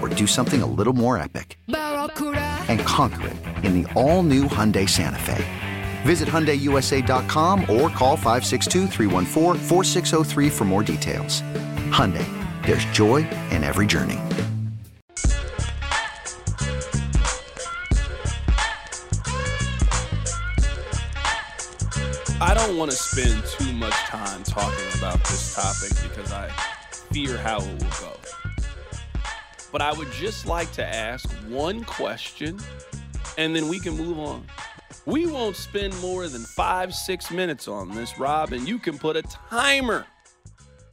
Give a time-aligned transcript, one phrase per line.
[0.00, 1.58] or do something a little more epic?
[1.68, 5.44] And conquer it in the all new Hyundai Santa Fe.
[6.02, 8.88] Visit HyundaiUSA.com or call 562
[10.50, 11.42] for more details.
[11.90, 12.26] Hyundai,
[12.66, 14.18] there's joy in every journey.
[22.42, 26.48] I don't want to spend too much time talking about this topic because I
[27.12, 28.16] fear how it will go.
[29.72, 32.58] But I would just like to ask one question
[33.38, 34.44] and then we can move on.
[35.06, 39.16] We won't spend more than five, six minutes on this, Rob, and you can put
[39.16, 40.06] a timer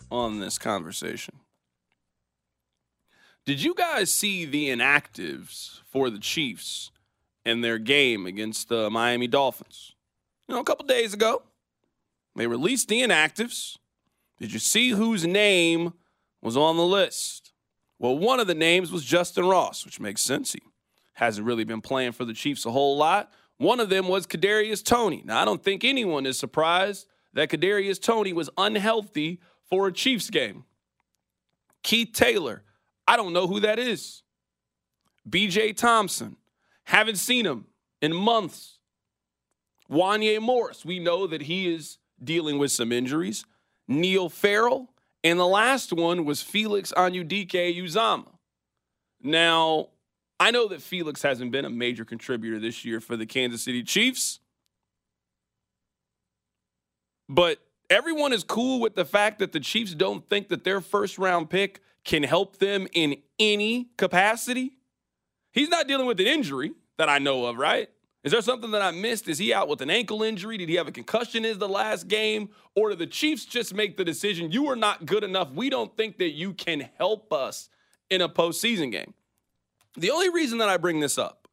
[0.10, 1.36] on this conversation.
[3.46, 6.92] Did you guys see the inactives for the Chiefs
[7.46, 9.96] in their game against the Miami Dolphins?
[10.48, 11.44] You know, a couple days ago,
[12.36, 13.78] they released the inactives.
[14.40, 15.94] Did you see whose name
[16.42, 17.47] was on the list?
[18.00, 20.54] Well, one of the names was Justin Ross, which makes sense.
[20.54, 20.62] He
[21.14, 23.32] hasn't really been playing for the Chiefs a whole lot.
[23.58, 25.24] One of them was Kadarius Toney.
[25.26, 30.30] Now, I don't think anyone is surprised that Kadarius Toney was unhealthy for a Chiefs
[30.30, 30.64] game.
[31.82, 32.64] Keith Taylor,
[33.08, 34.22] I don't know who that is.
[35.28, 36.38] BJ Thompson,
[36.84, 37.66] haven't seen him
[38.02, 38.78] in months.
[39.90, 43.46] Wanya Morris, we know that he is dealing with some injuries.
[43.88, 44.90] Neil Farrell,
[45.24, 48.32] and the last one was Felix Anudike Uzomah.
[49.22, 49.90] Now,
[50.40, 53.84] I know that Felix hasn't been a major contributor this year for the Kansas City
[53.84, 54.40] Chiefs,
[57.28, 61.18] but everyone is cool with the fact that the Chiefs don't think that their first
[61.18, 64.74] round pick can help them in any capacity.
[65.52, 67.90] He's not dealing with an injury that I know of, right?
[68.24, 69.28] Is there something that I missed?
[69.28, 70.58] Is he out with an ankle injury?
[70.58, 72.50] Did he have a concussion in the last game?
[72.76, 75.52] Or did the Chiefs just make the decision, you are not good enough?
[75.52, 77.70] We don't think that you can help us
[78.10, 79.14] in a postseason game.
[79.96, 81.48] The only reason that I bring this up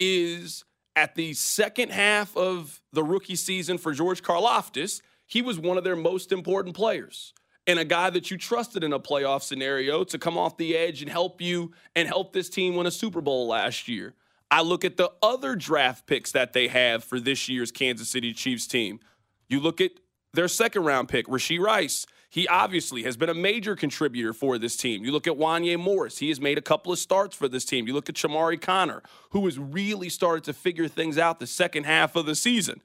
[0.00, 5.76] is at the second half of the rookie season for George Karlaftis, he was one
[5.76, 7.34] of their most important players
[7.66, 11.02] and a guy that you trusted in a playoff scenario to come off the edge
[11.02, 14.14] and help you and help this team win a Super Bowl last year.
[14.50, 18.32] I look at the other draft picks that they have for this year's Kansas City
[18.32, 19.00] Chiefs team.
[19.48, 19.92] You look at
[20.32, 22.06] their second round pick, Rashee Rice.
[22.28, 25.04] He obviously has been a major contributor for this team.
[25.04, 27.86] You look at Wanya Morris, he has made a couple of starts for this team.
[27.86, 31.84] You look at Chamarri Connor, who has really started to figure things out the second
[31.84, 32.82] half of the season.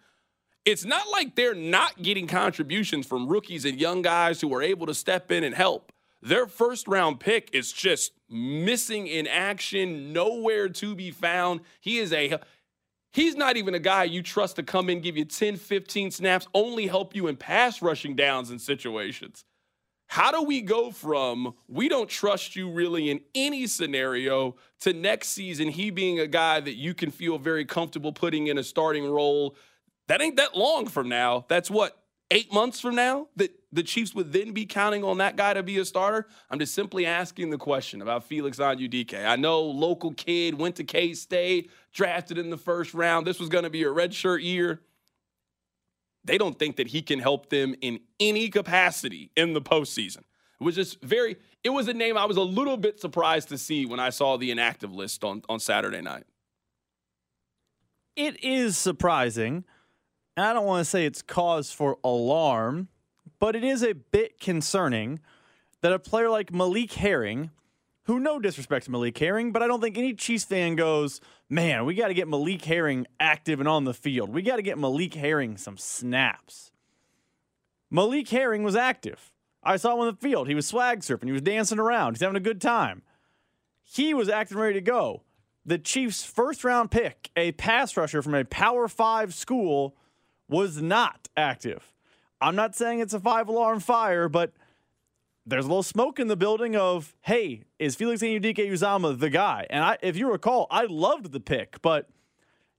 [0.64, 4.86] It's not like they're not getting contributions from rookies and young guys who are able
[4.86, 5.92] to step in and help.
[6.22, 11.62] Their first round pick is just missing in action, nowhere to be found.
[11.80, 12.40] He is a
[13.14, 16.48] He's not even a guy you trust to come in, give you 10, 15 snaps,
[16.54, 19.44] only help you in pass rushing downs and situations.
[20.08, 25.30] How do we go from we don't trust you really in any scenario to next
[25.30, 29.10] season he being a guy that you can feel very comfortable putting in a starting
[29.10, 29.56] role?
[30.08, 31.46] That ain't that long from now.
[31.48, 32.01] That's what,
[32.32, 35.62] eight months from now that the Chiefs would then be counting on that guy to
[35.62, 36.28] be a starter?
[36.50, 39.26] I'm just simply asking the question about Felix Anudike.
[39.26, 43.28] I know local kid went to K State, drafted in the first round.
[43.28, 44.82] This was going to be a redshirt year.
[46.24, 50.24] They don't think that he can help them in any capacity in the postseason.
[50.60, 53.58] It was just very, it was a name I was a little bit surprised to
[53.58, 56.26] see when I saw the inactive list on, on Saturday night.
[58.16, 59.66] It is surprising
[60.42, 62.88] I don't want to say it's cause for alarm,
[63.40, 65.20] but it is a bit concerning
[65.82, 67.52] that a player like Malik Herring,
[68.04, 71.86] who no disrespect to Malik Herring, but I don't think any Chiefs fan goes, man,
[71.86, 74.30] we got to get Malik Herring active and on the field.
[74.30, 76.72] We got to get Malik Herring some snaps.
[77.90, 79.32] Malik Herring was active.
[79.64, 80.48] I saw him on the field.
[80.48, 81.26] He was swag surfing.
[81.26, 82.14] He was dancing around.
[82.14, 83.04] He's having a good time.
[83.84, 85.24] He was acting ready to go.
[85.66, 89.96] The Chiefs' first round pick, a pass rusher from a Power Five school,
[90.52, 91.92] was not active.
[92.40, 94.54] I'm not saying it's a five alarm fire, but
[95.46, 99.66] there's a little smoke in the building of, hey, is Felix Anudike Uzomah the guy?
[99.70, 102.10] And I, if you recall, I loved the pick, but,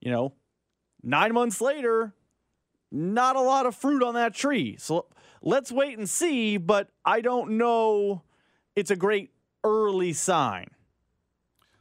[0.00, 0.34] you know,
[1.02, 2.12] nine months later,
[2.92, 4.76] not a lot of fruit on that tree.
[4.78, 5.06] So
[5.40, 8.22] let's wait and see, but I don't know
[8.76, 9.30] it's a great
[9.64, 10.68] early sign.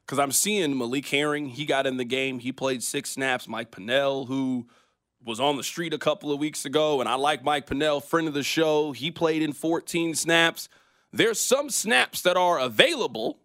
[0.06, 2.40] Because I'm seeing Malik Herring, he got in the game.
[2.40, 3.48] He played six snaps.
[3.48, 4.68] Mike Pennel, who
[5.24, 8.28] was on the street a couple of weeks ago, and I like Mike Pennel, friend
[8.28, 8.92] of the show.
[8.92, 10.68] He played in 14 snaps.
[11.14, 13.40] There's some snaps that are available.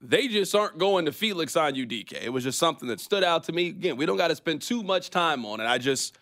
[0.00, 2.12] They just aren't going to Felix Anudike.
[2.12, 3.68] It was just something that stood out to me.
[3.68, 5.64] Again, we don't got to spend too much time on it.
[5.64, 6.18] I just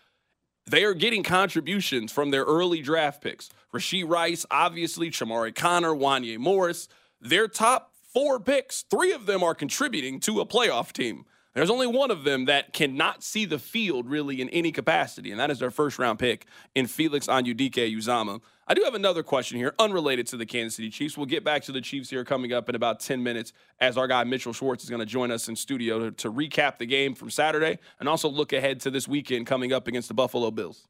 [0.69, 3.49] they are getting contributions from their early draft picks.
[3.73, 6.87] Rashee Rice, obviously, Chamarri Connor, Wanya Morris.
[7.19, 11.25] Their top four picks, three of them are contributing to a playoff team.
[11.55, 15.39] There's only one of them that cannot see the field really in any capacity, and
[15.39, 18.39] that is their first round pick in Felix Anudike Uzomah.
[18.67, 21.17] I do have another question here, unrelated to the Kansas City Chiefs.
[21.17, 24.07] We'll get back to the Chiefs here coming up in about 10 minutes as our
[24.07, 27.15] guy Mitchell Schwartz is going to join us in studio to, to recap the game
[27.15, 30.87] from Saturday and also look ahead to this weekend coming up against the Buffalo Bills.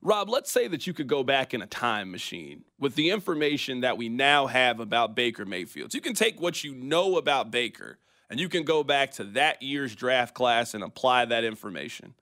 [0.00, 3.80] Rob, let's say that you could go back in a time machine with the information
[3.80, 5.90] that we now have about Baker Mayfield.
[5.90, 7.98] So you can take what you know about Baker
[8.30, 12.14] and you can go back to that year's draft class and apply that information.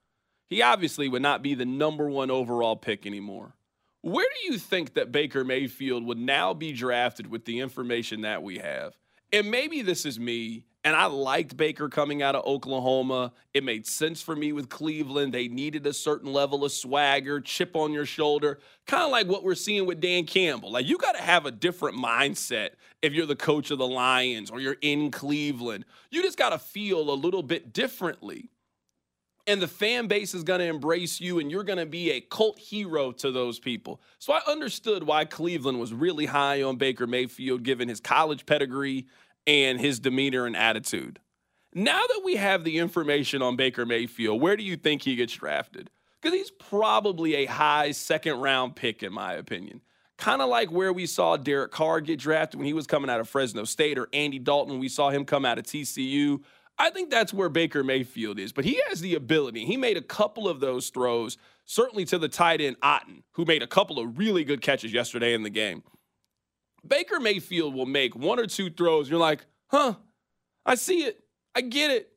[0.48, 3.54] He obviously would not be the number one overall pick anymore.
[4.02, 8.42] Where do you think that Baker Mayfield would now be drafted with the information that
[8.42, 8.96] we have?
[9.32, 13.32] And maybe this is me, and I liked Baker coming out of Oklahoma.
[13.52, 15.34] It made sense for me with Cleveland.
[15.34, 19.42] They needed a certain level of swagger, chip on your shoulder, kind of like what
[19.42, 20.70] we're seeing with Dan Campbell.
[20.70, 22.70] Like, you got to have a different mindset
[23.02, 25.86] if you're the coach of the Lions or you're in Cleveland.
[26.12, 28.50] You just got to feel a little bit differently
[29.46, 32.20] and the fan base is going to embrace you and you're going to be a
[32.20, 34.00] cult hero to those people.
[34.18, 39.06] So I understood why Cleveland was really high on Baker Mayfield given his college pedigree
[39.46, 41.20] and his demeanor and attitude.
[41.74, 45.34] Now that we have the information on Baker Mayfield, where do you think he gets
[45.34, 45.90] drafted?
[46.20, 49.82] Because he's probably a high second round pick, in my opinion.
[50.16, 53.20] Kind of like where we saw Derek Carr get drafted when he was coming out
[53.20, 56.40] of Fresno State or Andy Dalton, we saw him come out of TCU.
[56.78, 59.64] I think that's where Baker Mayfield is, but he has the ability.
[59.64, 63.62] He made a couple of those throws, certainly to the tight end Otton, who made
[63.62, 65.82] a couple of really good catches yesterday in the game.
[66.88, 69.08] Baker Mayfield will make one or two throws.
[69.08, 69.94] You're like, huh,
[70.64, 71.22] I see it.
[71.54, 72.10] I get it.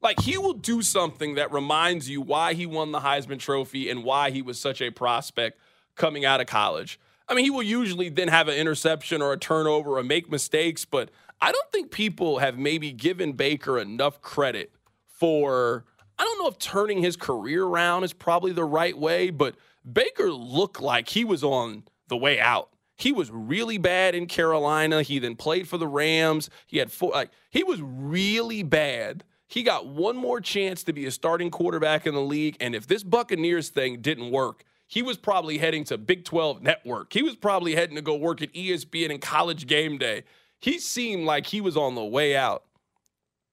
[0.00, 4.02] Like he will do something that reminds you why he won the Heisman Trophy and
[4.02, 5.60] why he was such a prospect
[5.94, 6.98] coming out of college.
[7.28, 10.84] I mean, he will usually then have an interception or a turnover or make mistakes,
[10.84, 11.10] but
[11.40, 14.72] I don't think people have maybe given Baker enough credit
[15.06, 15.84] for.
[16.18, 19.56] I don't know if turning his career around is probably the right way, but
[19.90, 22.71] Baker looked like he was on the way out.
[23.02, 25.02] He was really bad in Carolina.
[25.02, 26.48] He then played for the Rams.
[26.66, 29.24] He had four, like, he was really bad.
[29.48, 32.56] He got one more chance to be a starting quarterback in the league.
[32.60, 37.12] And if this Buccaneers thing didn't work, he was probably heading to Big 12 Network.
[37.12, 40.24] He was probably heading to go work at ESPN and college game day
[40.62, 42.62] he seemed like he was on the way out.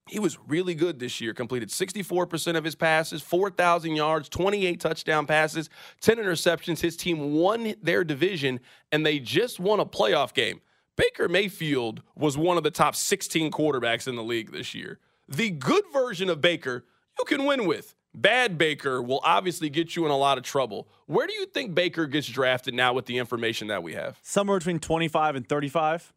[0.09, 1.33] He was really good this year.
[1.33, 5.69] Completed 64% of his passes, 4,000 yards, 28 touchdown passes,
[6.01, 6.81] 10 interceptions.
[6.81, 8.59] His team won their division,
[8.91, 10.61] and they just won a playoff game.
[10.95, 14.99] Baker Mayfield was one of the top 16 quarterbacks in the league this year.
[15.27, 16.85] The good version of Baker,
[17.17, 17.95] you can win with.
[18.13, 20.89] Bad Baker will obviously get you in a lot of trouble.
[21.05, 24.17] Where do you think Baker gets drafted now with the information that we have?
[24.23, 26.11] Somewhere between 25 and 35.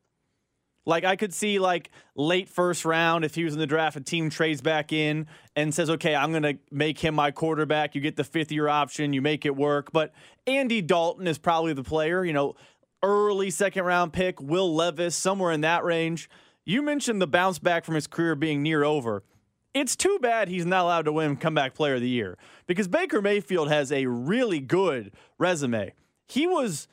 [0.85, 4.01] Like I could see like late first round if he was in the draft, a
[4.01, 8.01] team trades back in and says, "Okay, I'm going to make him my quarterback." You
[8.01, 9.93] get the fifth year option, you make it work.
[9.93, 10.12] But
[10.47, 12.25] Andy Dalton is probably the player.
[12.25, 12.57] You know,
[13.03, 16.29] early second round pick, Will Levis, somewhere in that range.
[16.65, 19.25] You mentioned the bounce back from his career being near over.
[19.75, 22.37] It's too bad he's not allowed to win comeback player of the year
[22.67, 25.95] because Baker Mayfield has a really good resume.
[26.29, 26.89] He was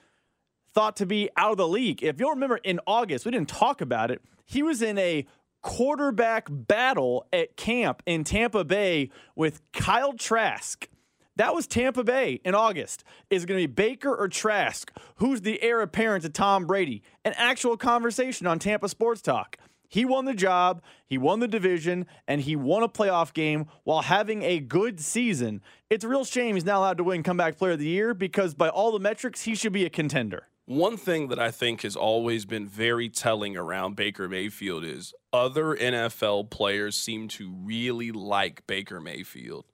[0.73, 2.03] thought to be out of the league.
[2.03, 4.21] If you'll remember in August, we didn't talk about it.
[4.45, 5.25] He was in a
[5.61, 10.87] quarterback battle at camp in Tampa Bay with Kyle Trask.
[11.35, 13.03] That was Tampa Bay in August.
[13.29, 14.91] Is it going to be Baker or Trask?
[15.15, 17.01] Who's the heir apparent to Tom Brady?
[17.23, 19.57] An actual conversation on Tampa Sports Talk.
[19.87, 24.03] He won the job, he won the division, and he won a playoff game while
[24.03, 25.61] having a good season.
[25.89, 28.53] It's a real shame he's not allowed to win Comeback Player of the Year because,
[28.53, 30.47] by all the metrics, he should be a contender.
[30.69, 35.75] One thing that I think has always been very telling around Baker Mayfield is other
[35.75, 39.65] NFL players seem to really like Baker Mayfield.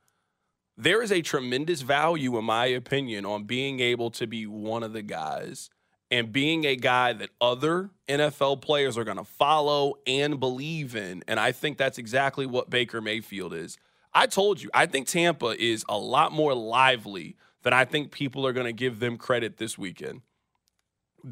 [0.78, 4.94] There is a tremendous value, in my opinion, on being able to be one of
[4.94, 5.70] the guys
[6.10, 11.26] and being a guy that other NFL players are going to follow and believe in.
[11.28, 13.78] And I think that's exactly what Baker Mayfield is.
[14.14, 18.48] I told you, I think Tampa is a lot more lively than I think people
[18.48, 20.22] are going to give them credit this weekend.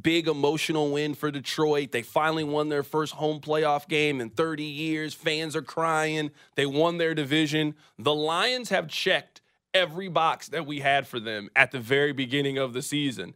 [0.01, 1.91] Big emotional win for Detroit.
[1.91, 5.13] They finally won their first home playoff game in 30 years.
[5.13, 6.31] Fans are crying.
[6.55, 7.75] They won their division.
[7.99, 9.41] The Lions have checked
[9.73, 13.33] every box that we had for them at the very beginning of the season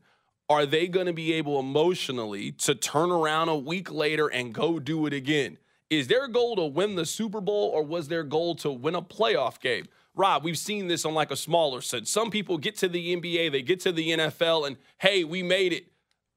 [0.49, 4.79] are they going to be able emotionally to turn around a week later and go
[4.79, 5.57] do it again?
[5.89, 9.01] Is their goal to win the Super Bowl or was their goal to win a
[9.01, 9.87] playoff game?
[10.15, 12.09] Rob, we've seen this on like a smaller sense.
[12.09, 15.73] Some people get to the NBA, they get to the NFL, and hey, we made
[15.73, 15.87] it.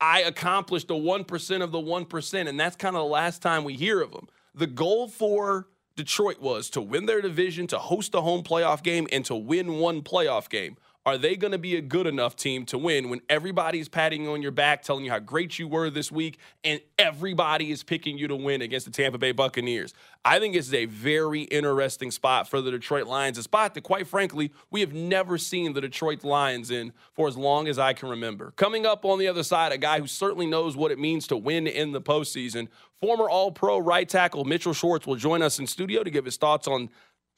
[0.00, 3.74] I accomplished the 1% of the 1%, and that's kind of the last time we
[3.74, 4.28] hear of them.
[4.54, 9.06] The goal for Detroit was to win their division, to host a home playoff game,
[9.12, 10.76] and to win one playoff game.
[11.06, 14.32] Are they going to be a good enough team to win when everybody's patting you
[14.32, 18.18] on your back, telling you how great you were this week, and everybody is picking
[18.18, 19.94] you to win against the Tampa Bay Buccaneers?
[20.26, 24.06] I think it's a very interesting spot for the Detroit Lions, a spot that, quite
[24.06, 28.10] frankly, we have never seen the Detroit Lions in for as long as I can
[28.10, 28.52] remember.
[28.56, 31.36] Coming up on the other side, a guy who certainly knows what it means to
[31.38, 32.68] win in the postseason.
[33.00, 36.36] Former All Pro right tackle Mitchell Schwartz will join us in studio to give his
[36.36, 36.90] thoughts on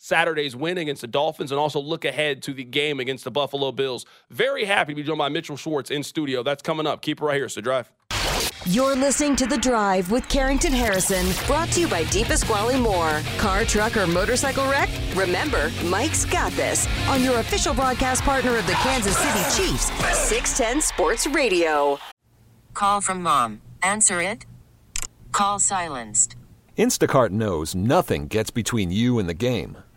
[0.05, 3.71] Saturday's win against the Dolphins and also look ahead to the game against the Buffalo
[3.71, 4.05] Bills.
[4.31, 6.43] Very happy to be joined by Mitchell Schwartz in studio.
[6.43, 7.03] That's coming up.
[7.03, 7.49] Keep it right here.
[7.49, 7.93] So drive.
[8.67, 13.23] You're listening to The Drive with Carrington Harrison, brought to you by DePasquale Moore.
[13.39, 14.89] Car, truck, or motorcycle wreck?
[15.15, 20.81] Remember, Mike's got this on your official broadcast partner of the Kansas City Chiefs, 610
[20.81, 22.01] Sports Radio.
[22.75, 23.63] Call from mom.
[23.85, 24.47] Answer it.
[25.31, 26.35] Call silenced.
[26.77, 29.79] Instacart knows nothing gets between you and the game.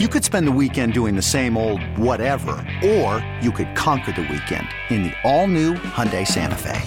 [0.00, 4.22] You could spend the weekend doing the same old whatever, or you could conquer the
[4.22, 6.82] weekend in the all-new Hyundai Santa Fe.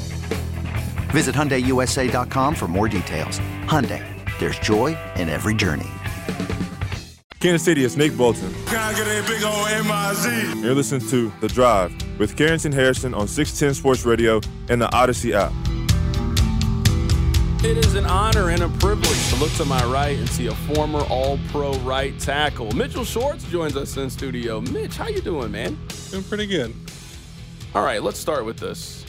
[1.12, 3.40] Visit HyundaiUSA.com for more details.
[3.64, 4.04] Hyundai,
[4.40, 5.88] there's joy in every journey.
[7.40, 8.54] Kansas City, it's Nick Bolton.
[8.66, 10.62] Can I get a big old M-I-Z?
[10.62, 15.34] You're listening to The Drive with Carrington Harrison on 610 Sports Radio and the Audacy
[15.34, 15.54] app.
[17.64, 20.54] It is an honor and a privilege to look to my right and see a
[20.54, 22.72] former All-Pro right tackle.
[22.74, 24.62] Mitchell Schwartz joins us in studio.
[24.62, 25.76] Mitch, how you doing, man?
[26.12, 26.72] Doing pretty good.
[27.74, 29.04] All right, let's start with this.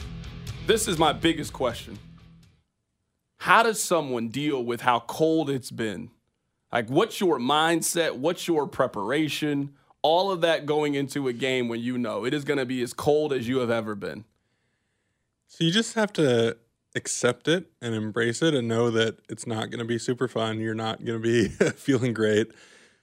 [0.65, 1.99] This is my biggest question.
[3.37, 6.09] How does someone deal with how cold it's been?
[6.73, 8.15] Like, what's your mindset?
[8.15, 9.75] What's your preparation?
[10.01, 12.81] All of that going into a game when you know it is going to be
[12.81, 14.25] as cold as you have ever been.
[15.47, 16.57] So you just have to
[16.95, 20.59] accept it and embrace it and know that it's not going to be super fun.
[20.59, 22.51] You're not going to be feeling great.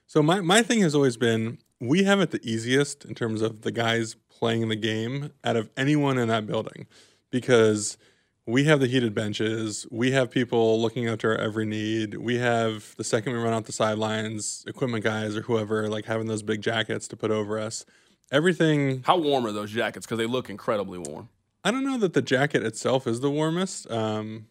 [0.05, 3.61] So my my thing has always been we have it the easiest in terms of
[3.61, 6.87] the guys playing the game out of anyone in that building
[7.29, 7.97] because
[8.45, 9.85] we have the heated benches.
[9.91, 12.15] We have people looking after our every need.
[12.15, 16.27] We have the second we run out the sidelines, equipment guys or whoever like having
[16.27, 17.85] those big jackets to put over us.
[18.31, 19.03] Everything.
[19.03, 20.05] How warm are those jackets?
[20.05, 21.29] Because they look incredibly warm.
[21.67, 23.91] I don't know that the jacket itself is the warmest.
[23.91, 24.47] Um,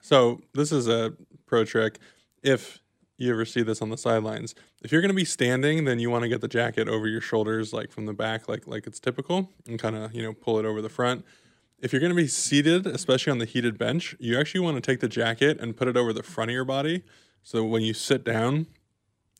[0.00, 1.14] so this is a
[1.46, 1.98] pro trick.
[2.44, 2.78] If
[3.16, 4.54] you ever see this on the sidelines.
[4.80, 7.20] If you're going to be standing, then you want to get the jacket over your
[7.20, 10.60] shoulders, like from the back, like like it's typical, and kind of you know pull
[10.60, 11.24] it over the front.
[11.80, 14.80] If you're going to be seated, especially on the heated bench, you actually want to
[14.80, 17.02] take the jacket and put it over the front of your body.
[17.42, 18.68] So when you sit down,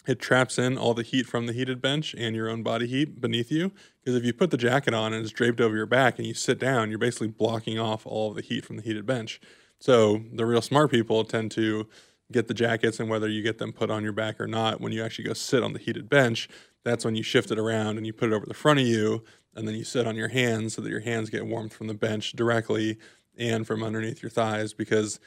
[0.07, 3.21] it traps in all the heat from the heated bench and your own body heat
[3.21, 3.73] beneath you.
[4.01, 6.35] Because if you put the jacket on and it's draped over your back and you
[6.35, 9.41] sit down, you're basically blocking off all of the heat from the heated bench.
[9.81, 11.89] So the real smart people tend to
[12.33, 14.93] get the jackets and whether you get them put on your back or not, when
[14.93, 16.49] you actually go sit on the heated bench,
[16.85, 19.25] that's when you shift it around and you put it over the front of you
[19.55, 21.95] and then you sit on your hands so that your hands get warmed from the
[21.95, 22.99] bench directly
[23.37, 25.21] and from underneath your thighs because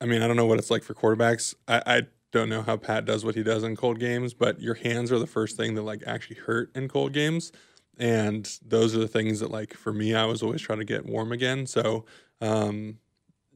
[0.00, 1.54] I mean, I don't know what it's like for quarterbacks.
[1.66, 2.02] I, I
[2.36, 5.18] don't know how Pat does what he does in cold games, but your hands are
[5.18, 7.52] the first thing that like actually hurt in cold games.
[7.98, 11.06] And those are the things that like for me, I was always trying to get
[11.06, 11.66] warm again.
[11.66, 12.04] So
[12.40, 12.98] um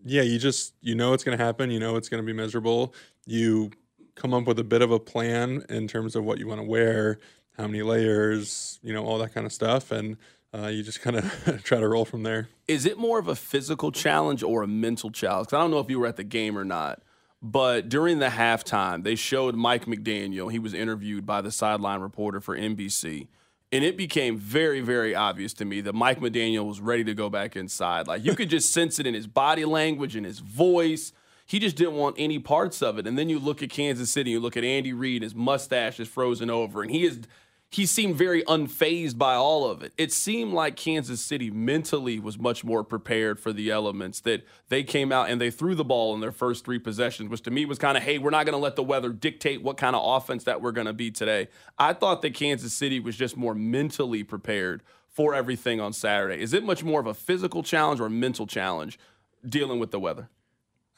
[0.05, 2.95] yeah, you just you know it's gonna happen, you know it's gonna be miserable.
[3.27, 3.71] You
[4.15, 6.67] come up with a bit of a plan in terms of what you want to
[6.67, 7.19] wear,
[7.57, 9.91] how many layers, you know, all that kind of stuff.
[9.91, 10.17] And
[10.53, 12.49] uh, you just kind of try to roll from there.
[12.67, 15.49] Is it more of a physical challenge or a mental challenge?
[15.53, 17.03] I don't know if you were at the game or not,
[17.43, 20.53] but during the halftime, they showed Mike McDaniel.
[20.53, 23.29] He was interviewed by the sideline reporter for NBC.
[23.73, 27.31] And it became very, very obvious to me that Mike McDaniel was ready to go
[27.31, 28.09] back inside.
[28.09, 31.13] Like you could just sense it in his body language and his voice.
[31.47, 33.07] He just didn't want any parts of it.
[33.07, 36.09] And then you look at Kansas City, you look at Andy Reid, his mustache is
[36.09, 37.21] frozen over, and he is
[37.73, 39.93] he seemed very unfazed by all of it.
[39.97, 44.83] It seemed like Kansas City mentally was much more prepared for the elements that they
[44.83, 47.65] came out and they threw the ball in their first three possessions, which to me
[47.65, 50.03] was kind of, hey, we're not going to let the weather dictate what kind of
[50.05, 51.47] offense that we're going to be today.
[51.79, 56.43] I thought that Kansas City was just more mentally prepared for everything on Saturday.
[56.43, 58.99] Is it much more of a physical challenge or a mental challenge
[59.49, 60.29] dealing with the weather?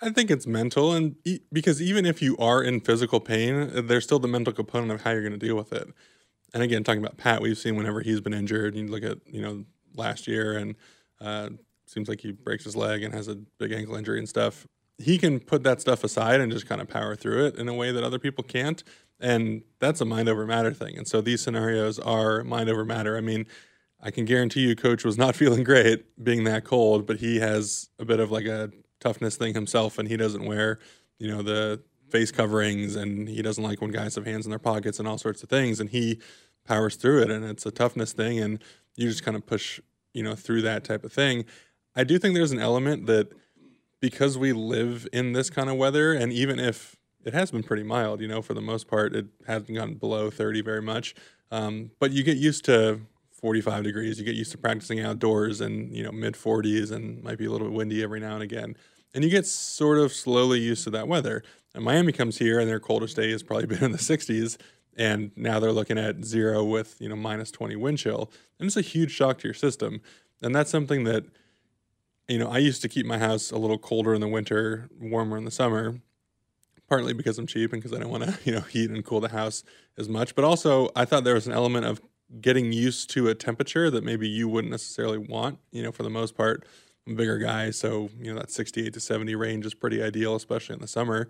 [0.01, 4.03] I think it's mental, and e- because even if you are in physical pain, there's
[4.05, 5.87] still the mental component of how you're going to deal with it.
[6.55, 9.41] And again, talking about Pat, we've seen whenever he's been injured, you look at you
[9.41, 10.75] know last year, and
[11.21, 11.51] uh,
[11.87, 14.67] seems like he breaks his leg and has a big ankle injury and stuff.
[14.99, 17.75] He can put that stuff aside and just kind of power through it in a
[17.75, 18.83] way that other people can't,
[19.21, 20.97] and that's a mind over matter thing.
[20.99, 23.17] And so these scenarios are mind over matter.
[23.17, 23.47] I mean,
[24.01, 27.89] I can guarantee you, Coach was not feeling great being that cold, but he has
[27.99, 30.79] a bit of like a toughness thing himself, and he doesn't wear
[31.19, 34.59] you know the face coverings and he doesn't like when guys have hands in their
[34.59, 36.21] pockets and all sorts of things and he
[36.65, 38.63] powers through it and it's a toughness thing and
[38.97, 39.81] you just kind of push
[40.15, 41.45] you know through that type of thing.
[41.95, 43.33] I do think there's an element that
[44.01, 47.83] because we live in this kind of weather and even if it has been pretty
[47.85, 51.15] mild you know for the most part it hasn't gone below 30 very much
[51.51, 55.95] um, but you get used to 45 degrees you get used to practicing outdoors and
[55.95, 58.77] you know mid 40s and might be a little bit windy every now and again
[59.15, 61.43] and you get sort of slowly used to that weather.
[61.75, 64.59] And Miami comes here, and their coldest day has probably been in the 60s,
[64.97, 68.77] and now they're looking at zero with you know minus 20 wind chill, and it's
[68.77, 70.01] a huge shock to your system.
[70.43, 71.25] And that's something that
[72.29, 75.37] you know I used to keep my house a little colder in the winter, warmer
[75.37, 76.01] in the summer,
[76.89, 79.21] partly because I'm cheap and because I don't want to you know heat and cool
[79.21, 79.65] the house
[79.99, 82.01] as much, but also I thought there was an element of
[82.41, 85.59] getting used to a temperature that maybe you wouldn't necessarily want.
[85.71, 86.67] You know, for the most part,
[87.07, 90.35] I'm a bigger guy, so you know that 68 to 70 range is pretty ideal,
[90.35, 91.29] especially in the summer.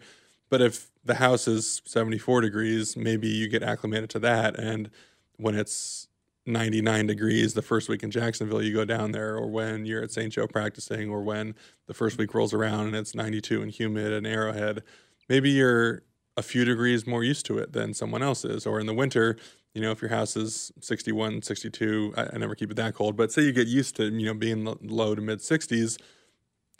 [0.53, 4.59] But if the house is 74 degrees, maybe you get acclimated to that.
[4.59, 4.91] And
[5.39, 6.09] when it's
[6.45, 10.11] 99 degrees the first week in Jacksonville, you go down there, or when you're at
[10.11, 10.31] St.
[10.31, 11.55] Joe practicing, or when
[11.87, 14.83] the first week rolls around and it's 92 and humid and Arrowhead,
[15.27, 16.03] maybe you're
[16.37, 18.67] a few degrees more used to it than someone else is.
[18.67, 19.39] Or in the winter,
[19.75, 23.17] you know, if your house is 61, 62, I, I never keep it that cold,
[23.17, 25.97] but say you get used to, you know, being low to mid 60s,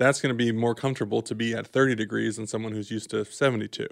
[0.03, 3.11] that's going to be more comfortable to be at 30 degrees than someone who's used
[3.11, 3.87] to 72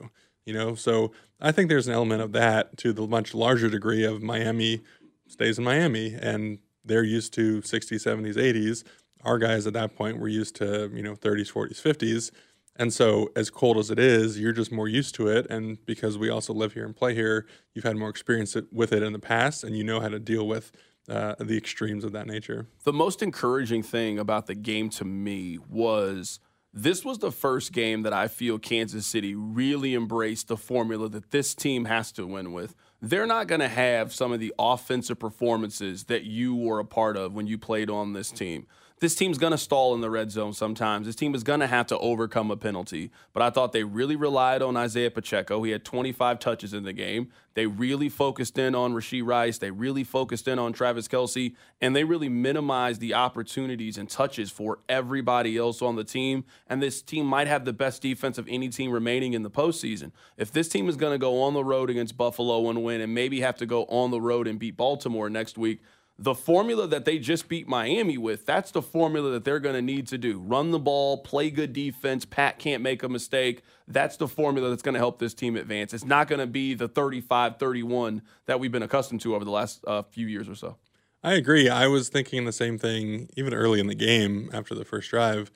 [0.46, 0.74] you know?
[0.74, 4.82] So i think there's an element of that to the much larger degree of miami
[5.26, 8.84] stays in miami and they're used to 60s 70s 80s
[9.24, 12.30] our guys at that point were used to you know 30s 40s 50s
[12.76, 16.18] and so as cold as it is you're just more used to it and because
[16.18, 19.18] we also live here and play here you've had more experience with it in the
[19.18, 20.72] past and you know how to deal with
[21.10, 22.66] uh, the extremes of that nature.
[22.84, 26.38] The most encouraging thing about the game to me was
[26.72, 31.32] this was the first game that I feel Kansas City really embraced the formula that
[31.32, 32.76] this team has to win with.
[33.02, 37.16] They're not going to have some of the offensive performances that you were a part
[37.16, 38.66] of when you played on this team.
[39.00, 41.06] This team's going to stall in the red zone sometimes.
[41.06, 43.10] This team is going to have to overcome a penalty.
[43.32, 45.62] But I thought they really relied on Isaiah Pacheco.
[45.62, 47.30] He had 25 touches in the game.
[47.54, 49.56] They really focused in on Rashee Rice.
[49.56, 51.54] They really focused in on Travis Kelce.
[51.80, 56.44] And they really minimized the opportunities and touches for everybody else on the team.
[56.66, 60.12] And this team might have the best defense of any team remaining in the postseason.
[60.36, 63.14] If this team is going to go on the road against Buffalo and win and
[63.14, 65.80] maybe have to go on the road and beat Baltimore next week,
[66.20, 69.80] the formula that they just beat Miami with, that's the formula that they're going to
[69.80, 70.38] need to do.
[70.38, 72.26] Run the ball, play good defense.
[72.26, 73.62] Pat can't make a mistake.
[73.88, 75.94] That's the formula that's going to help this team advance.
[75.94, 79.50] It's not going to be the 35 31 that we've been accustomed to over the
[79.50, 80.76] last uh, few years or so.
[81.22, 81.70] I agree.
[81.70, 85.50] I was thinking the same thing even early in the game after the first drive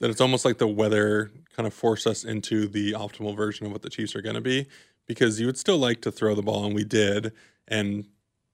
[0.00, 3.72] that it's almost like the weather kind of forced us into the optimal version of
[3.72, 4.66] what the Chiefs are going to be
[5.06, 7.32] because you would still like to throw the ball, and we did.
[7.68, 8.06] And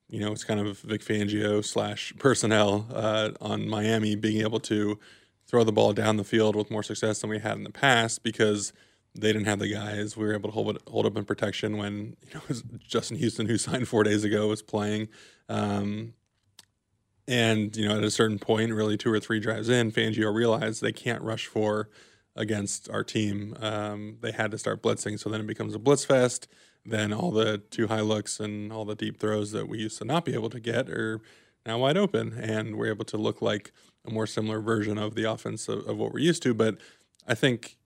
[0.09, 4.99] you know, it's kind of Vic Fangio slash personnel uh, on Miami being able to
[5.47, 8.23] throw the ball down the field with more success than we had in the past
[8.23, 8.73] because
[9.15, 10.17] they didn't have the guys.
[10.17, 13.59] We were able to hold hold up in protection when you know Justin Houston, who
[13.59, 15.09] signed four days ago, was playing.
[15.49, 16.15] Um,
[17.27, 20.81] and you know, at a certain point, really two or three drives in, Fangio realized
[20.81, 21.91] they can't rush for
[22.35, 23.55] against our team.
[23.61, 26.49] Um, they had to start blitzing, so then it becomes a blitz fest
[26.91, 30.05] then all the two high looks and all the deep throws that we used to
[30.05, 31.21] not be able to get are
[31.67, 33.73] now wide open, and we're able to look like
[34.07, 36.55] a more similar version of the offense of, of what we're used to.
[36.55, 36.79] But
[37.27, 37.77] I think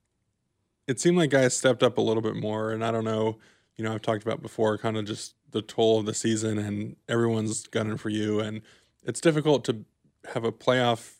[0.87, 3.39] it seemed like guys stepped up a little bit more, and I don't know.
[3.75, 6.95] You know, I've talked about before, kind of just the toll of the season, and
[7.09, 8.61] everyone's gunning for you, and
[9.03, 9.83] it's difficult to
[10.33, 11.15] have a playoff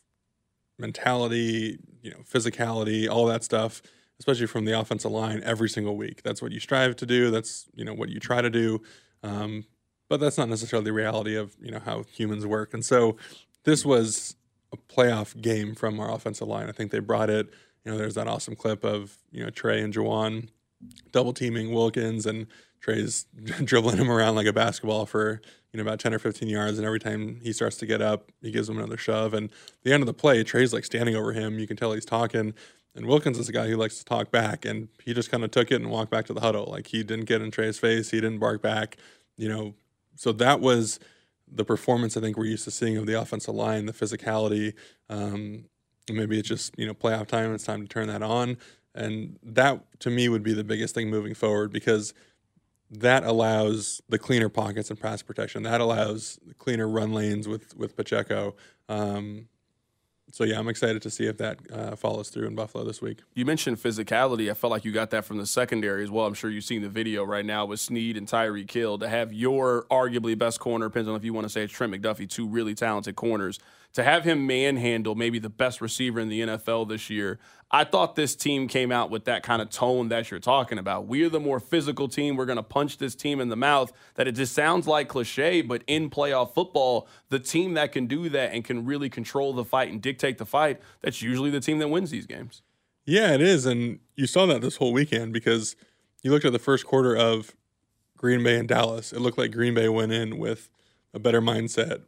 [0.80, 3.82] mentality, you know, physicality, all that stuff
[4.24, 6.24] especially from the offensive line, every single week.
[6.24, 7.30] That's what you strive to do.
[7.30, 8.82] That's you know what you try to do.
[9.22, 9.66] Um,
[10.08, 12.74] but that's not necessarily the reality of you know how humans work.
[12.74, 13.18] And so
[13.66, 14.38] this was
[14.72, 16.70] a playoff game from our offensive line.
[16.70, 17.50] I think they brought it.
[17.84, 20.48] You know, there's that awesome clip of you know Trey and Juwan
[21.12, 22.48] double teaming Wilkins and
[22.80, 23.26] Trey's
[23.66, 25.42] dribbling him around like a basketball for
[25.74, 28.32] you know about 10 or 15 yards and every time he starts to get up
[28.42, 29.50] he gives him another shove and
[29.84, 32.54] the end of the play Trey's like standing over him you can tell he's talking
[32.96, 35.52] and Wilkins is a guy who likes to talk back, and he just kind of
[35.52, 36.68] took it and walked back to the huddle.
[36.70, 38.98] Like he didn't get in Trey's face, he didn't bark back,
[39.38, 39.74] you know.
[40.16, 41.00] So that was
[41.52, 44.74] the performance I think we're used to seeing of the offensive line, the physicality.
[45.10, 45.66] Um,
[46.10, 47.54] maybe it's just you know playoff time.
[47.54, 48.58] It's time to turn that on,
[48.94, 52.14] and that to me would be the biggest thing moving forward because
[52.92, 55.64] that allows the cleaner pockets and pass protection.
[55.64, 58.56] That allows cleaner run lanes with with Pacheco.
[58.88, 59.48] Um,
[60.34, 63.20] so yeah, I'm excited to see if that uh, follows through in Buffalo this week.
[63.36, 64.50] You mentioned physicality.
[64.50, 66.26] I felt like you got that from the secondary as well.
[66.26, 69.32] I'm sure you've seen the video right now with Sneed and Tyreek Hill to have
[69.32, 72.48] your arguably best corner, depends on if you want to say it's Trent McDuffie, two
[72.48, 73.60] really talented corners
[73.94, 78.16] to have him manhandle maybe the best receiver in the NFL this year, I thought
[78.16, 81.08] this team came out with that kind of tone that you're talking about.
[81.08, 82.36] We're the more physical team.
[82.36, 83.92] We're going to punch this team in the mouth.
[84.16, 88.30] That it just sounds like cliche, but in playoff football, the team that can do
[88.30, 91.80] that and can really control the fight and dictate the fight, that's usually the team
[91.80, 92.62] that wins these games.
[93.06, 93.66] Yeah, it is.
[93.66, 95.76] And you saw that this whole weekend because
[96.22, 97.56] you looked at the first quarter of
[98.18, 99.12] Green Bay and Dallas.
[99.12, 100.70] It looked like Green Bay went in with
[101.14, 102.04] a better mindset,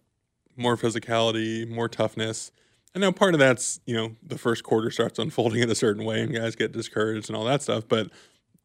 [0.55, 2.51] more physicality, more toughness.
[2.95, 6.05] I know part of that's, you know, the first quarter starts unfolding in a certain
[6.05, 7.87] way and guys get discouraged and all that stuff.
[7.87, 8.09] But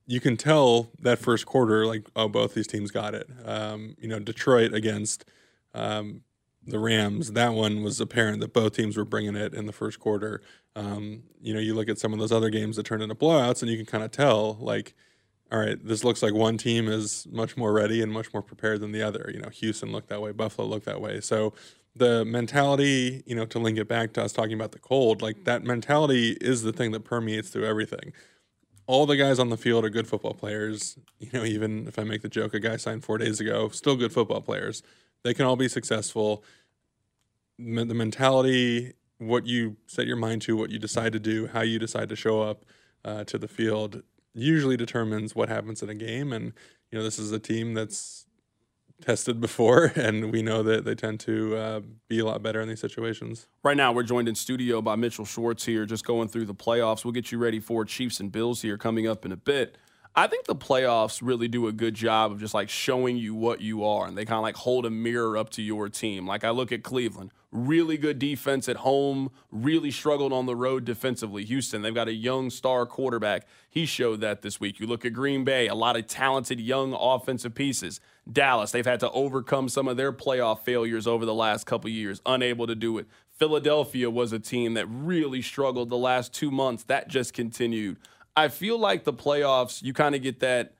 [0.07, 3.29] you can tell that first quarter, like, oh, both these teams got it.
[3.45, 5.25] Um, you know, Detroit against
[5.75, 6.23] um,
[6.65, 9.99] the Rams, that one was apparent that both teams were bringing it in the first
[9.99, 10.43] quarter.
[10.77, 13.63] Um, you know, you look at some of those other games that turned into blowouts
[13.63, 14.95] and you can kind of tell, like,
[15.53, 18.81] all right, this looks like one team is much more ready and much more prepared
[18.81, 19.29] than the other.
[19.35, 21.21] You know, Houston looked that way, Buffalo looked that way.
[21.21, 21.53] So
[21.95, 25.45] the mentality, you know, to link it back to us talking about the cold, like
[25.45, 28.13] that mentality is the thing that permeates through everything.
[28.87, 30.97] All the guys on the field are good football players.
[31.19, 33.95] You know, even if I make the joke, a guy signed four days ago, still
[33.95, 34.83] good football players.
[35.23, 36.43] They can all be successful.
[37.59, 41.79] The mentality, what you set your mind to, what you decide to do, how you
[41.79, 42.65] decide to show up
[43.05, 46.33] uh, to the field, usually determines what happens in a game.
[46.33, 46.55] And
[46.91, 48.27] you know, this is a team that's
[49.01, 52.69] tested before, and we know that they tend to uh, be a lot better in
[52.69, 53.49] these situations.
[53.63, 57.05] Right now, we're joined in studio by Mitchell Schwartz here, just going through the playoffs.
[57.05, 59.77] We'll get you ready for Chiefs and Bills here coming up in a bit.
[60.17, 63.61] I think the playoffs really do a good job of just like showing you what
[63.61, 66.27] you are, and they kind of like hold a mirror up to your team.
[66.27, 70.85] Like I look at Cleveland, really good defense at home, really struggled on the road
[70.85, 71.45] defensively.
[71.45, 73.47] Houston, they've got a young star quarterback.
[73.69, 74.81] He showed that this week.
[74.81, 78.01] You look at Green Bay, a lot of talented young offensive pieces.
[78.31, 82.21] Dallas, they've had to overcome some of their playoff failures over the last couple years,
[82.27, 83.07] unable to do it.
[83.39, 86.85] Philadelphia was a team that really struggled the last two months.
[86.85, 87.97] That just continued.
[88.37, 90.75] I feel like the playoffs, you kind of get that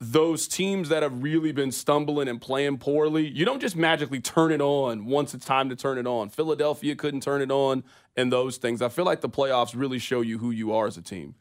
[0.00, 4.50] those teams that have really been stumbling and playing poorly, you don't just magically turn
[4.50, 6.30] it on once it's time to turn it on.
[6.30, 7.84] Philadelphia couldn't turn it on
[8.16, 8.80] and those things.
[8.80, 11.34] I feel like the playoffs really show you who you are as a team.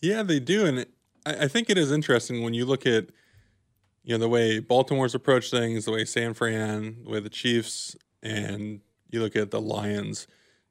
[0.00, 0.66] Yeah, they do.
[0.66, 0.86] And
[1.24, 3.10] I, I think it is interesting when you look at
[4.04, 7.96] you know the way Baltimore's approached things, the way San Fran, the way the Chiefs,
[8.22, 10.26] and you look at the Lions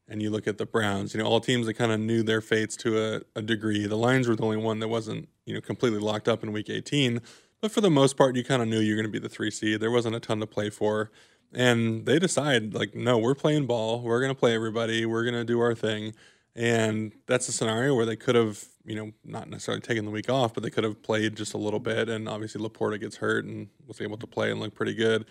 [0.07, 2.41] and you look at the Browns, you know, all teams that kind of knew their
[2.41, 3.87] fates to a, a, degree.
[3.87, 6.69] The Lions were the only one that wasn't, you know, completely locked up in week
[6.69, 7.21] 18.
[7.61, 9.49] But for the most part, you kind of knew you're going to be the three
[9.49, 9.79] seed.
[9.79, 11.09] There wasn't a ton to play for.
[11.53, 14.01] And they decide, like, no, we're playing ball.
[14.01, 15.05] We're going to play everybody.
[15.05, 16.13] We're going to do our thing.
[16.55, 20.29] And that's a scenario where they could have, you know, not necessarily taken the week
[20.29, 22.09] off, but they could have played just a little bit.
[22.09, 25.25] And obviously, Laporta gets hurt and was able to play and look pretty good.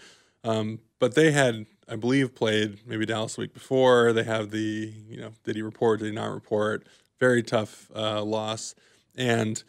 [0.45, 4.13] Um, but they had, I believe, played maybe Dallas the week before.
[4.13, 6.01] They have the, you know, did he report?
[6.01, 6.87] Did he not report?
[7.21, 8.75] Very tough uh, loss.
[9.17, 9.63] And,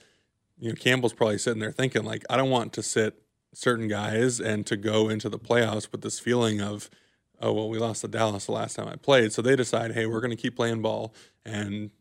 [0.57, 3.21] you know, Campbell's probably sitting there thinking, like, I don't want to sit
[3.53, 6.89] certain guys and to go into the playoffs with this feeling of,
[7.39, 9.33] oh, well, we lost to Dallas the last time I played.
[9.33, 11.13] So they decide, hey, we're going to keep playing ball.
[11.45, 11.91] And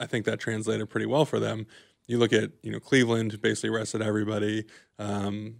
[0.00, 1.66] I think that translated pretty well for them.
[2.06, 4.64] You look at, you know, Cleveland basically rested everybody.
[4.98, 5.56] Um,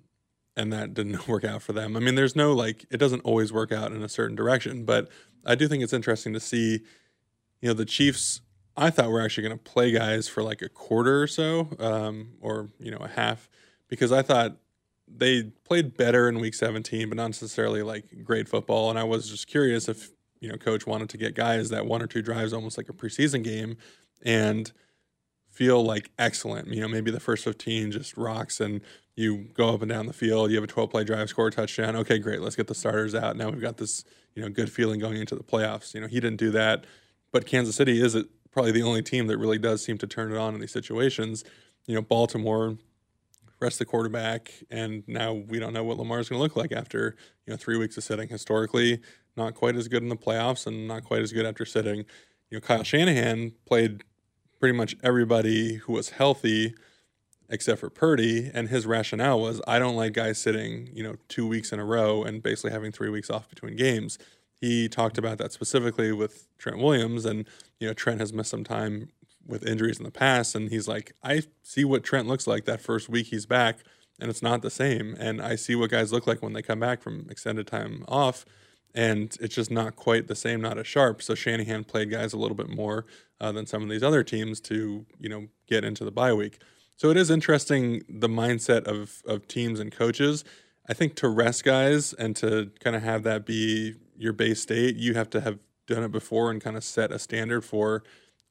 [0.58, 1.96] and that didn't work out for them.
[1.96, 5.08] I mean, there's no like it doesn't always work out in a certain direction, but
[5.46, 6.80] I do think it's interesting to see,
[7.62, 8.42] you know, the Chiefs.
[8.76, 12.34] I thought we're actually going to play guys for like a quarter or so, um,
[12.40, 13.48] or you know, a half,
[13.88, 14.56] because I thought
[15.08, 18.90] they played better in Week 17, but not necessarily like great football.
[18.90, 22.02] And I was just curious if you know, coach wanted to get guys that one
[22.02, 23.76] or two drives, almost like a preseason game,
[24.22, 24.72] and
[25.50, 26.68] feel like excellent.
[26.68, 28.80] You know, maybe the first 15 just rocks and
[29.16, 31.50] you go up and down the field, you have a 12 play drive, score a
[31.50, 31.96] touchdown.
[31.96, 32.40] Okay, great.
[32.40, 33.36] Let's get the starters out.
[33.36, 35.94] Now we've got this, you know, good feeling going into the playoffs.
[35.94, 36.84] You know, he didn't do that,
[37.32, 38.16] but Kansas City is
[38.52, 41.42] probably the only team that really does seem to turn it on in these situations.
[41.86, 42.76] You know, Baltimore
[43.60, 47.16] rest the quarterback, and now we don't know what Lamar's going to look like after
[47.46, 48.28] you know three weeks of sitting.
[48.28, 49.00] Historically,
[49.38, 52.04] not quite as good in the playoffs, and not quite as good after sitting.
[52.50, 54.04] You know, Kyle Shanahan played
[54.60, 56.74] pretty much everybody who was healthy
[57.48, 58.50] except for Purdy.
[58.52, 61.84] And his rationale was, I don't like guys sitting, you know, two weeks in a
[61.84, 64.18] row and basically having three weeks off between games.
[64.60, 67.46] He talked about that specifically with Trent Williams, and
[67.78, 69.10] you know, Trent has missed some time
[69.46, 72.80] with injuries in the past, and he's like, I see what Trent looks like that
[72.80, 73.78] first week he's back,
[74.20, 75.14] and it's not the same.
[75.18, 78.44] And I see what guys look like when they come back from extended time off,
[78.94, 81.22] and it's just not quite the same, not as sharp.
[81.22, 83.06] So Shanahan played guys a little bit more
[83.40, 86.58] uh, than some of these other teams to you know get into the bye week.
[86.96, 90.44] So it is interesting the mindset of of teams and coaches.
[90.88, 94.96] I think to rest guys and to kind of have that be your base state,
[94.96, 98.02] you have to have done it before and kind of set a standard for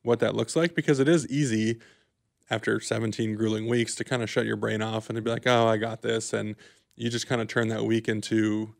[0.04, 1.80] what that looks like because it is easy
[2.50, 5.46] after 17 grueling weeks to kind of shut your brain off and to be like,
[5.46, 6.56] "Oh, I got this." And
[6.96, 8.76] you just kind of turn that week into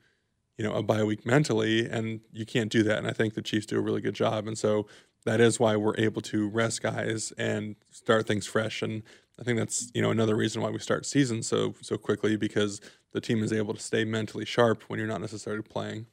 [0.58, 3.42] you know a bye week mentally and you can't do that and i think the
[3.42, 4.88] chiefs do a really good job and so
[5.26, 9.04] that is why we're able to rest guys and start things fresh and
[9.40, 12.82] I think that's you know another reason why we start seasons so so quickly because
[13.14, 16.08] the team is able to stay mentally sharp when you're not necessarily playing.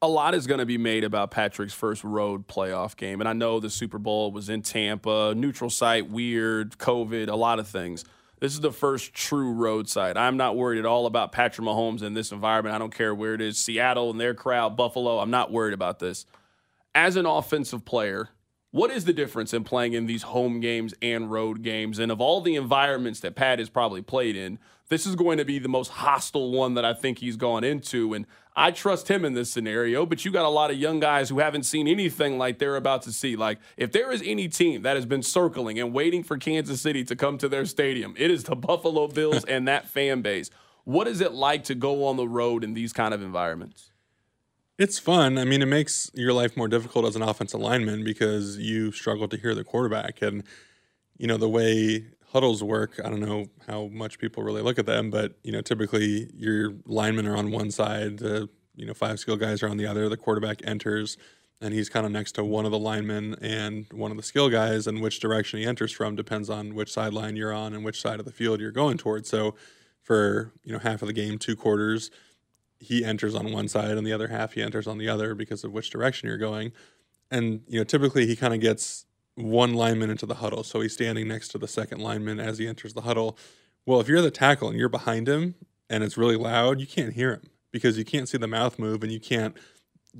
[0.00, 3.32] A lot is going to be made about Patrick's first road playoff game, and I
[3.34, 8.04] know the Super Bowl was in Tampa, neutral site, weird, COVID, a lot of things.
[8.42, 10.16] This is the first true road site.
[10.16, 12.74] I'm not worried at all about Patrick Mahomes in this environment.
[12.74, 15.20] I don't care where it is, Seattle and their crowd, Buffalo.
[15.20, 16.26] I'm not worried about this.
[16.92, 18.30] As an offensive player,
[18.72, 22.00] what is the difference in playing in these home games and road games?
[22.00, 25.44] And of all the environments that Pat has probably played in, this is going to
[25.44, 28.12] be the most hostile one that I think he's gone into.
[28.12, 31.30] And I trust him in this scenario, but you got a lot of young guys
[31.30, 33.34] who haven't seen anything like they're about to see.
[33.34, 37.02] Like, if there is any team that has been circling and waiting for Kansas City
[37.04, 40.50] to come to their stadium, it is the Buffalo Bills and that fan base.
[40.84, 43.90] What is it like to go on the road in these kind of environments?
[44.78, 45.38] It's fun.
[45.38, 49.28] I mean, it makes your life more difficult as an offensive lineman because you struggle
[49.28, 50.20] to hear the quarterback.
[50.20, 50.42] And,
[51.16, 54.86] you know, the way huddles work, I don't know how much people really look at
[54.86, 59.18] them, but, you know, typically your linemen are on one side, the, you know, five
[59.18, 60.08] skill guys are on the other.
[60.08, 61.18] The quarterback enters
[61.60, 64.48] and he's kind of next to one of the linemen and one of the skill
[64.48, 64.86] guys.
[64.86, 68.18] And which direction he enters from depends on which sideline you're on and which side
[68.18, 69.28] of the field you're going towards.
[69.28, 69.54] So
[70.02, 72.10] for, you know, half of the game, two quarters,
[72.80, 75.62] he enters on one side and the other half he enters on the other because
[75.62, 76.72] of which direction you're going.
[77.30, 80.92] And you know, typically he kind of gets one lineman into the huddle, so he's
[80.92, 83.38] standing next to the second lineman as he enters the huddle.
[83.86, 85.54] Well, if you're the tackle and you're behind him
[85.90, 89.02] and it's really loud, you can't hear him because you can't see the mouth move
[89.02, 89.56] and you can't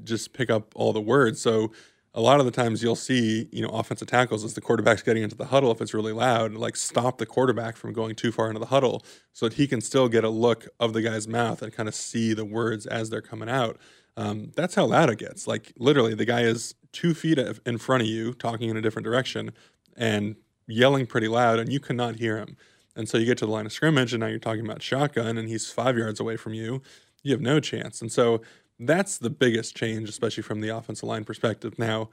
[0.04, 1.40] just pick up all the words.
[1.40, 1.70] So
[2.14, 5.22] a lot of the times you'll see, you know, offensive tackles as the quarterback's getting
[5.22, 8.48] into the huddle, if it's really loud, like stop the quarterback from going too far
[8.48, 11.62] into the huddle so that he can still get a look of the guy's mouth
[11.62, 13.78] and kind of see the words as they're coming out.
[14.16, 15.46] Um, that's how loud it gets.
[15.46, 19.04] Like literally, the guy is two feet in front of you, talking in a different
[19.04, 19.52] direction,
[19.96, 22.56] and yelling pretty loud, and you cannot hear him.
[22.94, 25.38] And so you get to the line of scrimmage, and now you're talking about shotgun,
[25.38, 26.82] and he's five yards away from you.
[27.22, 28.02] You have no chance.
[28.02, 28.42] And so
[28.78, 31.78] that's the biggest change, especially from the offensive line perspective.
[31.78, 32.10] Now,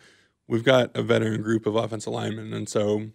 [0.47, 3.09] we've got a veteran group of offensive linemen, and so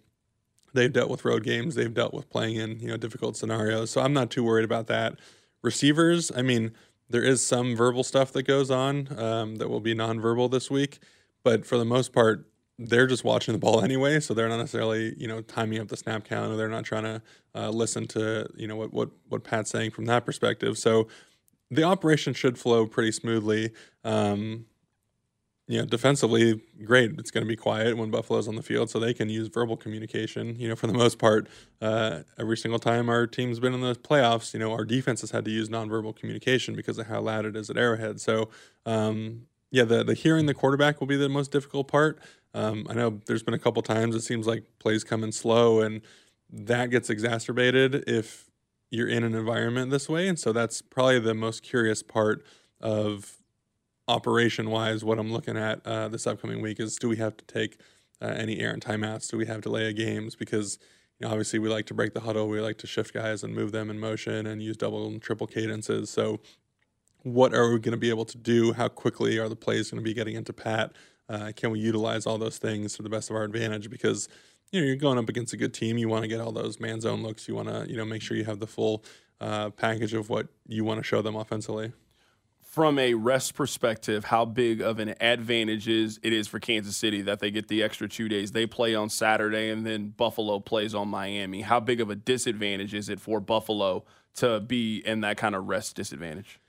[0.73, 3.89] they've dealt with road games, they've dealt with playing in you know difficult scenarios.
[3.91, 5.19] So I'm not too worried about that.
[5.63, 6.73] Receivers, I mean,
[7.09, 10.99] there is some verbal stuff that goes on um, that will be nonverbal this week,
[11.45, 12.45] but for the most part,
[12.77, 15.95] they're just watching the ball anyway, so they're not necessarily you know timing up the
[15.95, 17.21] snap count, or they're not trying to
[17.53, 20.77] uh, listen to you know what what what Pat's saying from that perspective.
[20.77, 21.07] So
[21.71, 23.71] the operation should flow pretty smoothly.
[24.03, 24.65] Um,
[25.67, 27.13] you know, defensively, great.
[27.17, 29.75] It's going to be quiet when Buffalo's on the field, so they can use verbal
[29.75, 30.59] communication.
[30.59, 31.47] You know, for the most part,
[31.81, 35.31] uh, every single time our team's been in the playoffs, you know, our defense has
[35.31, 38.21] had to use nonverbal communication because of how loud it is at Arrowhead.
[38.21, 38.49] So,
[38.85, 42.19] um, yeah, the the hearing the quarterback will be the most difficult part.
[42.53, 45.81] Um, I know there's been a couple times it seems like plays come in slow,
[45.81, 46.01] and
[46.49, 48.49] that gets exacerbated if
[48.91, 50.27] you're in an environment this way.
[50.27, 52.45] And so that's probably the most curious part
[52.79, 53.37] of
[54.07, 57.45] operation wise what I'm looking at uh, this upcoming week is do we have to
[57.45, 57.79] take
[58.21, 59.29] uh, any errant timeouts?
[59.29, 60.35] Do we have delay of games?
[60.35, 60.77] Because
[61.19, 63.55] you know, obviously we like to break the huddle, we like to shift guys and
[63.55, 66.09] move them in motion and use double and triple cadences.
[66.09, 66.39] So
[67.25, 68.71] what are we going to be able to do?
[68.73, 70.91] How quickly are the plays going to be getting into Pat?
[71.27, 73.89] Uh, can we utilize all those things to the best of our advantage?
[73.89, 74.29] Because
[74.71, 75.97] you know you're going up against a good team.
[75.97, 77.47] You want to get all those man zone looks.
[77.47, 79.03] You want to you know make sure you have the full
[79.41, 81.93] uh, package of what you want to show them offensively.
[82.61, 87.23] From a rest perspective, how big of an advantage is it is for Kansas City
[87.23, 88.51] that they get the extra two days?
[88.51, 91.61] They play on Saturday and then Buffalo plays on Miami.
[91.61, 94.03] How big of a disadvantage is it for Buffalo
[94.35, 96.59] to be in that kind of rest disadvantage?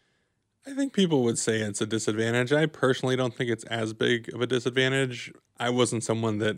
[0.66, 2.52] I think people would say it's a disadvantage.
[2.52, 5.32] I personally don't think it's as big of a disadvantage.
[5.58, 6.56] I wasn't someone that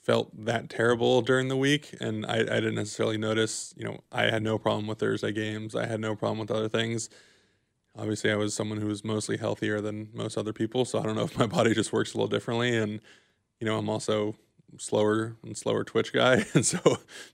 [0.00, 3.74] felt that terrible during the week, and I, I, didn't necessarily notice.
[3.76, 5.74] You know, I had no problem with Thursday games.
[5.74, 7.10] I had no problem with other things.
[7.96, 11.16] Obviously, I was someone who was mostly healthier than most other people, so I don't
[11.16, 12.76] know if my body just works a little differently.
[12.76, 13.00] And
[13.58, 14.36] you know, I'm also
[14.78, 16.78] slower and slower twitch guy, and so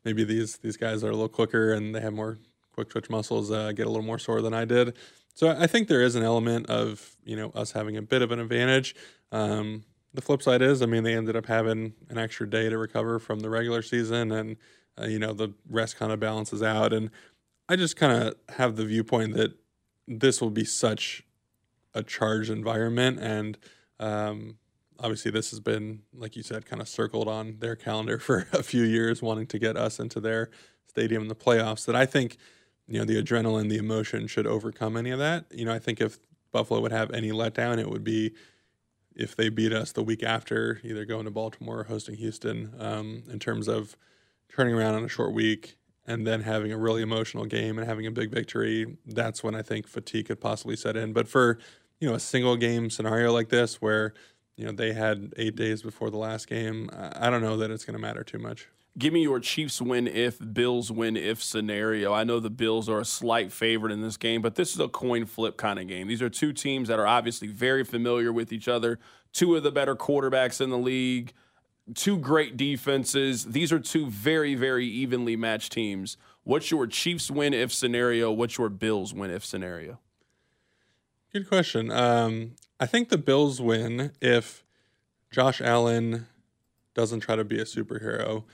[0.05, 2.39] maybe these these guys are a little quicker and they have more
[2.73, 4.97] quick twitch muscles uh, get a little more sore than I did.
[5.37, 8.33] So I think there is an element of you know us having a bit of
[8.33, 8.97] an advantage.
[9.31, 12.79] Um, the flip side is, I mean, they ended up having an extra day to
[12.79, 14.57] recover from the regular season, and
[14.99, 16.95] uh, you know the rest kind of balances out.
[16.95, 17.11] And
[17.69, 19.53] I just kind of have the viewpoint that
[20.09, 21.23] this will be such
[21.93, 23.59] a charged environment, and
[24.01, 24.57] um,
[24.99, 28.63] obviously this has been, like you said, kind of circled on their calendar for a
[28.63, 30.49] few years, wanting to get us into their
[30.87, 31.85] stadium in the playoffs.
[31.85, 32.39] That I think,
[32.89, 35.47] you know, the adrenaline, the emotion should overcome any of that.
[35.51, 36.19] You know, I think if
[36.53, 38.33] Buffalo would have any letdown, it would be
[39.15, 43.25] if they beat us the week after, either going to Baltimore or hosting Houston, um,
[43.31, 43.97] in terms of
[44.49, 48.07] turning around on a short week and then having a really emotional game and having
[48.07, 51.13] a big victory, that's when I think fatigue could possibly set in.
[51.13, 51.59] But for
[51.99, 54.15] you know a single game scenario like this, where
[54.57, 57.85] you know they had eight days before the last game, I don't know that it's
[57.85, 58.69] going to matter too much
[58.99, 62.13] give me your Chiefs win if, Bills win if scenario.
[62.13, 64.89] I know the Bills are a slight favorite in this game, but this is a
[64.89, 66.09] coin flip kind of game.
[66.09, 68.99] These are two teams that are obviously very familiar with each other,
[69.33, 71.33] two of the better quarterbacks in the league,
[71.95, 73.47] two great defenses.
[73.47, 76.17] These are two very, very evenly matched teams.
[76.45, 78.33] What's your Chiefs win if scenario?
[78.33, 79.99] What's your Bills win if scenario?
[81.33, 81.91] Good question.
[81.91, 84.65] Um, I think the Bills win if
[85.31, 86.27] Josh Allen
[86.95, 88.45] doesn't try to be a superhero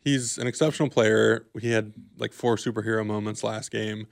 [0.00, 1.46] he's an exceptional player.
[1.60, 4.06] He had like four superhero moments last game,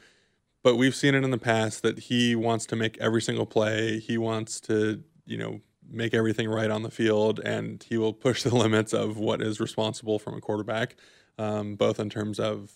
[0.62, 3.98] but we've seen it in the past that he wants to make every single play.
[3.98, 8.42] He wants to, you know, make everything right on the field, and he will push
[8.44, 10.96] the limits of what is responsible from a quarterback,
[11.38, 12.72] um, both in terms of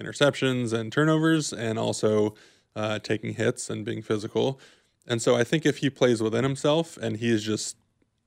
[0.00, 2.34] interceptions and turnovers, and also
[2.74, 4.60] uh, taking hits and being physical.
[5.06, 7.76] And so I think if he plays within himself and he is just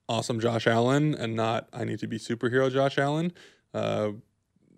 [0.08, 3.32] awesome Josh Allen and not I need to be superhero Josh Allen,
[3.74, 4.12] uh,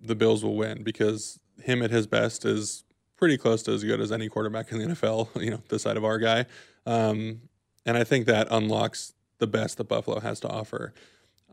[0.01, 2.83] the Bills will win because him at his best is
[3.15, 5.29] pretty close to as good as any quarterback in the NFL.
[5.41, 6.45] You know, the side of our guy,
[6.85, 7.41] um,
[7.85, 10.93] and I think that unlocks the best that Buffalo has to offer.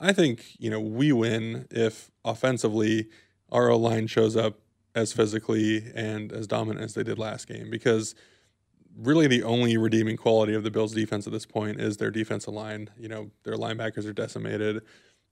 [0.01, 3.09] I think you know we win if offensively
[3.51, 4.59] our line shows up
[4.95, 8.15] as physically and as dominant as they did last game because
[8.99, 12.53] really the only redeeming quality of the Bills defense at this point is their defensive
[12.53, 12.91] line.
[12.99, 14.83] You know, their linebackers are decimated.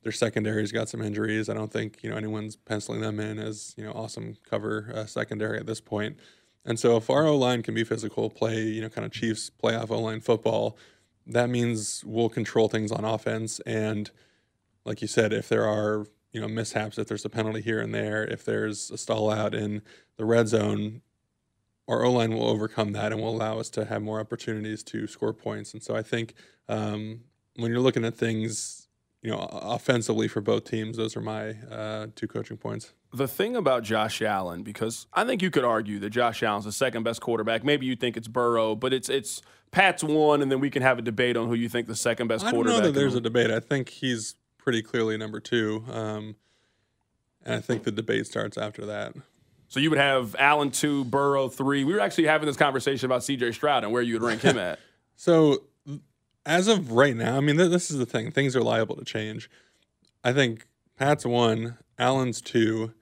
[0.07, 1.49] Their secondary's got some injuries.
[1.49, 5.05] I don't think, you know, anyone's penciling them in as, you know, awesome cover uh,
[5.05, 6.17] secondary at this point.
[6.65, 9.51] And so if our O line can be physical, play, you know, kind of Chiefs
[9.51, 10.79] playoff O line football,
[11.27, 13.59] that means we'll control things on offense.
[13.67, 14.09] And
[14.85, 17.93] like you said, if there are, you know, mishaps, if there's a penalty here and
[17.93, 19.83] there, if there's a stall out in
[20.19, 21.03] the red zone,
[21.89, 25.09] our O line will overcome that and will allow us to have more opportunities to
[25.09, 25.73] score points.
[25.73, 26.35] And so I think
[26.69, 27.23] um,
[27.57, 28.85] when you're looking at things,
[29.27, 32.93] you know, offensively for both teams, those are my uh, two coaching points.
[33.13, 36.71] The thing about Josh Allen, because I think you could argue that Josh Allen's the
[36.71, 37.65] second best quarterback.
[37.65, 41.01] Maybe you think it's Burrow, but it's it's Pat's one, and then we can have
[41.01, 42.79] a debate on who you think the second best I don't quarterback.
[42.79, 43.51] know that there's a debate.
[43.51, 46.37] I think he's pretty clearly number two, um,
[47.45, 49.13] and I think the debate starts after that.
[49.67, 51.83] So you would have Allen two, Burrow three.
[51.83, 53.51] We were actually having this conversation about C.J.
[53.51, 54.79] Stroud and where you would rank him at.
[55.17, 55.65] So
[56.47, 58.31] as of right now, I mean, th- this is the thing.
[58.31, 59.51] Things are liable to change.
[60.25, 60.67] I think
[60.97, 62.95] Pat's one, Allen's two,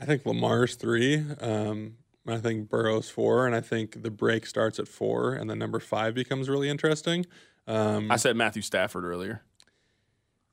[0.00, 1.24] I think Lamar's three.
[1.40, 5.58] Um, I think Burrow's four, and I think the break starts at four, and then
[5.58, 7.26] number five becomes really interesting.
[7.66, 9.42] Um, I said Matthew Stafford earlier.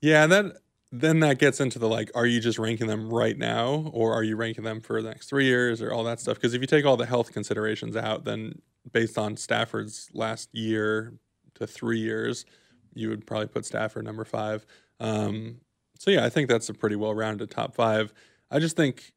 [0.02, 0.58] Yeah, that
[0.92, 4.24] then that gets into the like, are you just ranking them right now, or are
[4.24, 6.36] you ranking them for the next three years, or all that stuff?
[6.36, 8.62] Because if you take all the health considerations out, then
[8.92, 11.14] based on Stafford's last year
[11.56, 12.46] to three years,
[12.94, 14.66] you would probably put Stafford number five.
[15.00, 15.58] Um,
[15.98, 18.14] so yeah, I think that's a pretty well-rounded top five.
[18.52, 19.14] I just think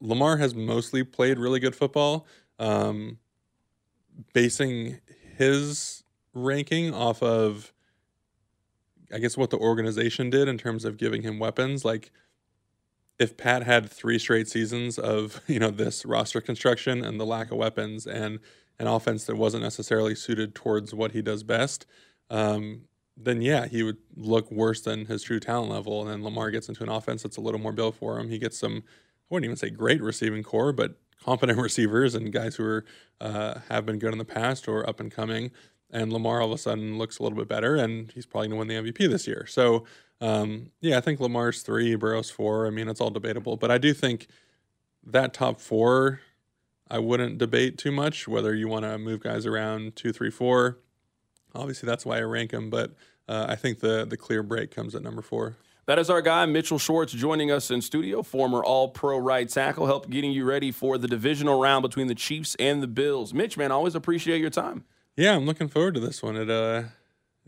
[0.00, 2.26] Lamar has mostly played really good football.
[2.58, 3.18] Um,
[4.32, 5.00] basing
[5.36, 7.72] his ranking off of
[9.12, 11.84] I guess what the organization did in terms of giving him weapons.
[11.84, 12.10] Like
[13.18, 17.52] if Pat had three straight seasons of, you know, this roster construction and the lack
[17.52, 18.40] of weapons and
[18.78, 21.86] an offense that wasn't necessarily suited towards what he does best,
[22.30, 22.82] um,
[23.16, 26.02] then yeah, he would look worse than his true talent level.
[26.02, 28.28] And then Lamar gets into an offense that's a little more built for him.
[28.28, 32.56] He gets some, I wouldn't even say great receiving corps, but competent receivers and guys
[32.56, 32.84] who are
[33.20, 35.52] uh, have been good in the past or up and coming
[35.94, 38.68] and Lamar all of a sudden looks a little bit better, and he's probably going
[38.68, 39.46] to win the MVP this year.
[39.46, 39.84] So,
[40.20, 42.66] um, yeah, I think Lamar's three, Burrow's four.
[42.66, 44.26] I mean, it's all debatable, but I do think
[45.04, 46.20] that top four,
[46.94, 50.78] I wouldn't debate too much whether you want to move guys around two, three, four.
[51.52, 52.92] Obviously, that's why I rank them, but
[53.28, 55.56] uh, I think the the clear break comes at number four.
[55.86, 59.86] That is our guy, Mitchell Schwartz, joining us in studio, former All Pro right tackle,
[59.86, 63.34] help getting you ready for the divisional round between the Chiefs and the Bills.
[63.34, 64.84] Mitch, man, always appreciate your time.
[65.16, 66.36] Yeah, I'm looking forward to this one.
[66.36, 66.84] It uh,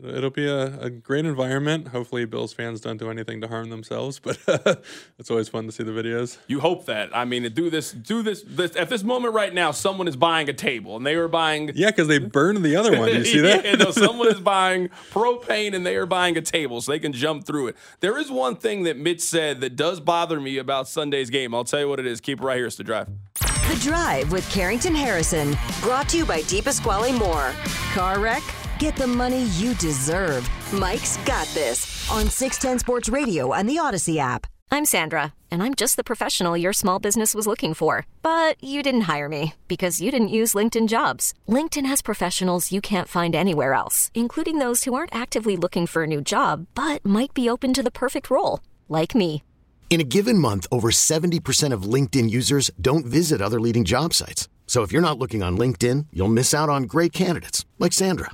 [0.03, 1.89] it'll be a, a great environment.
[1.89, 4.37] Hopefully, Bills fans don't do anything to harm themselves, but
[5.17, 6.37] it's always fun to see the videos.
[6.47, 7.15] You hope that.
[7.15, 10.15] I mean, to do this, do this, this at this moment right now, someone is
[10.15, 11.71] buying a table, and they are buying.
[11.75, 13.09] Yeah, because they burned the other one.
[13.09, 13.65] You see that?
[13.65, 17.13] yeah, no, someone is buying propane, and they are buying a table so they can
[17.13, 17.75] jump through it.
[17.99, 21.55] There is one thing that Mitch said that does bother me about Sunday's game.
[21.55, 22.21] I'll tell you what it is.
[22.21, 22.67] Keep it right here.
[22.67, 23.07] It's the drive.
[23.35, 27.53] The Drive with Carrington Harrison, brought to you by Deep Esquale Moore.
[27.93, 28.43] Car wreck?
[28.79, 30.47] Get the money you deserve.
[30.71, 34.45] Mike's got this on 610 Sports Radio and the Audacy app.
[34.69, 38.05] I'm Sandra, and I'm just the professional your small business was looking for.
[38.21, 41.33] But you didn't hire me because you didn't use LinkedIn jobs.
[41.49, 46.03] LinkedIn has professionals you can't find anywhere else, including those who aren't actively looking for
[46.03, 49.41] a new job but might be open to the perfect role, like me.
[49.89, 54.47] In a given month, over 70% of LinkedIn users don't visit other leading job sites.
[54.67, 58.33] So if you're not looking on LinkedIn, you'll miss out on great candidates like Sandra.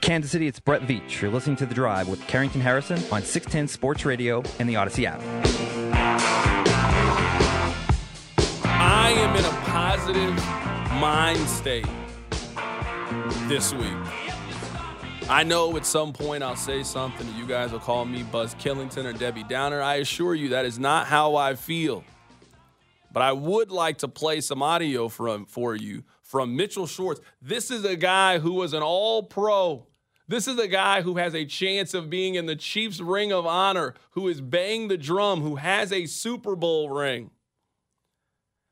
[0.00, 1.20] Kansas City, it's Brett Veach.
[1.20, 5.04] You're listening to The Drive with Carrington Harrison on 610 Sports Radio and the Audacy
[5.04, 5.20] app.
[8.64, 10.34] I am in a positive
[10.98, 11.86] mind state
[13.46, 13.92] this week.
[15.28, 18.54] I know at some point I'll say something and you guys will call me Buzz
[18.54, 19.82] Killington or Debbie Downer.
[19.82, 22.04] I assure you that is not how I feel.
[23.12, 27.20] But I would like to play some audio from for you from Mitchell Schwartz.
[27.42, 29.86] This is a guy who was an all pro.
[30.30, 33.46] This is a guy who has a chance of being in the Chiefs ring of
[33.46, 37.32] honor, who is banging the drum, who has a Super Bowl ring.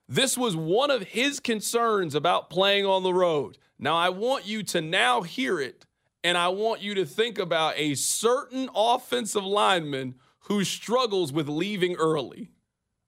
[0.08, 3.58] This was one of his concerns about playing on the road.
[3.76, 5.84] Now, I want you to now hear it,
[6.22, 11.96] and I want you to think about a certain offensive lineman who struggles with leaving
[11.96, 12.52] early.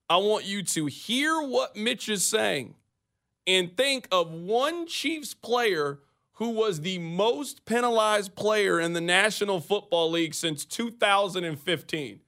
[0.09, 2.75] I want you to hear what Mitch is saying
[3.47, 5.99] and think of one Chiefs player
[6.41, 12.19] who was the most penalized player in the National Football League since 2015.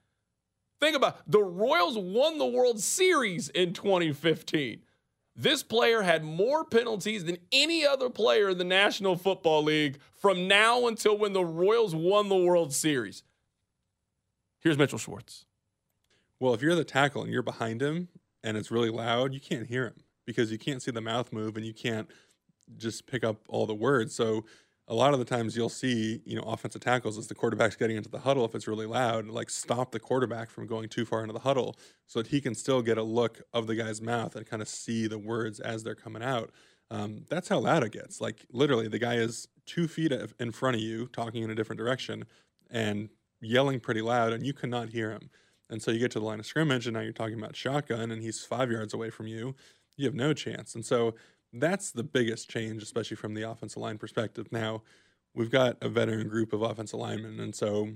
[0.80, 1.22] Think about it.
[1.26, 4.84] the Royals won the World Series in 2015.
[5.36, 10.48] This player had more penalties than any other player in the National Football League from
[10.48, 13.24] now until when the Royals won the World Series.
[14.60, 15.46] Here's Mitchell Schwartz.
[16.40, 18.10] Well, if you're the tackle and you're behind him
[18.44, 21.58] and it's really loud, you can't hear him because you can't see the mouth move
[21.58, 22.12] and you can't
[22.78, 24.16] just pick up all the words.
[24.16, 24.46] So
[24.88, 27.96] a lot of the times you'll see, you know, offensive tackles as the quarterback's getting
[27.96, 31.22] into the huddle, if it's really loud, like stop the quarterback from going too far
[31.22, 34.36] into the huddle so that he can still get a look of the guy's mouth
[34.36, 36.52] and kind of see the words as they're coming out.
[36.92, 38.20] Um, that's how loud it gets.
[38.20, 41.80] Like literally, the guy is two feet in front of you, talking in a different
[41.80, 42.26] direction,
[42.70, 43.10] and
[43.42, 45.30] yelling pretty loud, and you cannot hear him.
[45.70, 48.12] And so you get to the line of scrimmage, and now you're talking about shotgun,
[48.12, 49.56] and he's five yards away from you.
[49.96, 50.76] You have no chance.
[50.76, 51.16] And so
[51.54, 54.52] that's the biggest change, especially from the offensive line perspective.
[54.52, 54.82] Now,
[55.36, 57.92] we've got a veteran group of offensive linemen, and so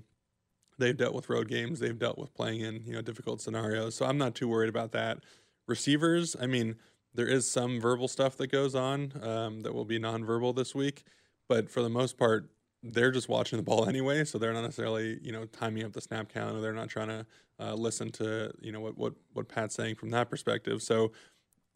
[0.78, 3.96] they've dealt with road games, they've dealt with playing in you know difficult scenarios.
[3.96, 5.20] So I'm not too worried about that.
[5.68, 6.76] Receivers, I mean,
[7.14, 11.04] there is some verbal stuff that goes on um, that will be nonverbal this week,
[11.50, 12.50] but for the most part,
[12.84, 16.02] they're just watching the ball anyway, so they're not necessarily you know timing up the
[16.02, 17.26] snap count, or they're not trying to
[17.60, 20.82] uh, listen to you know what what what Pat's saying from that perspective.
[20.84, 21.12] So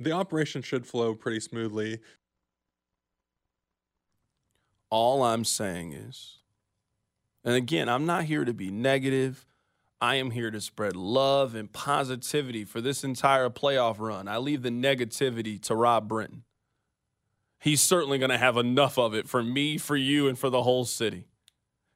[0.04, 2.00] the operation should flow pretty smoothly.
[4.90, 6.40] All I'm saying is,
[7.44, 9.46] and again, I'm not here to be negative.
[10.00, 14.28] I am here to spread love and positivity for this entire playoff run.
[14.28, 16.44] I leave the negativity to Rob Brinton.
[17.60, 20.64] He's certainly going to have enough of it for me, for you, and for the
[20.64, 21.28] whole city.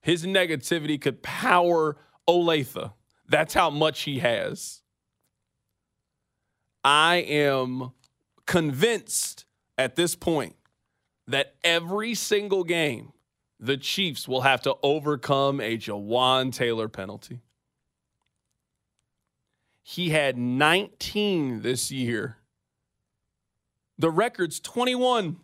[0.01, 1.97] His negativity could power
[2.29, 2.93] Olathe.
[3.27, 4.81] That's how much he has.
[6.83, 7.93] I am
[8.45, 9.45] convinced
[9.77, 10.55] at this point
[11.27, 13.13] that every single game,
[13.59, 17.41] the Chiefs will have to overcome a Jawaan Taylor penalty.
[19.81, 22.37] He had 19 this year.
[23.97, 25.37] The record's 21.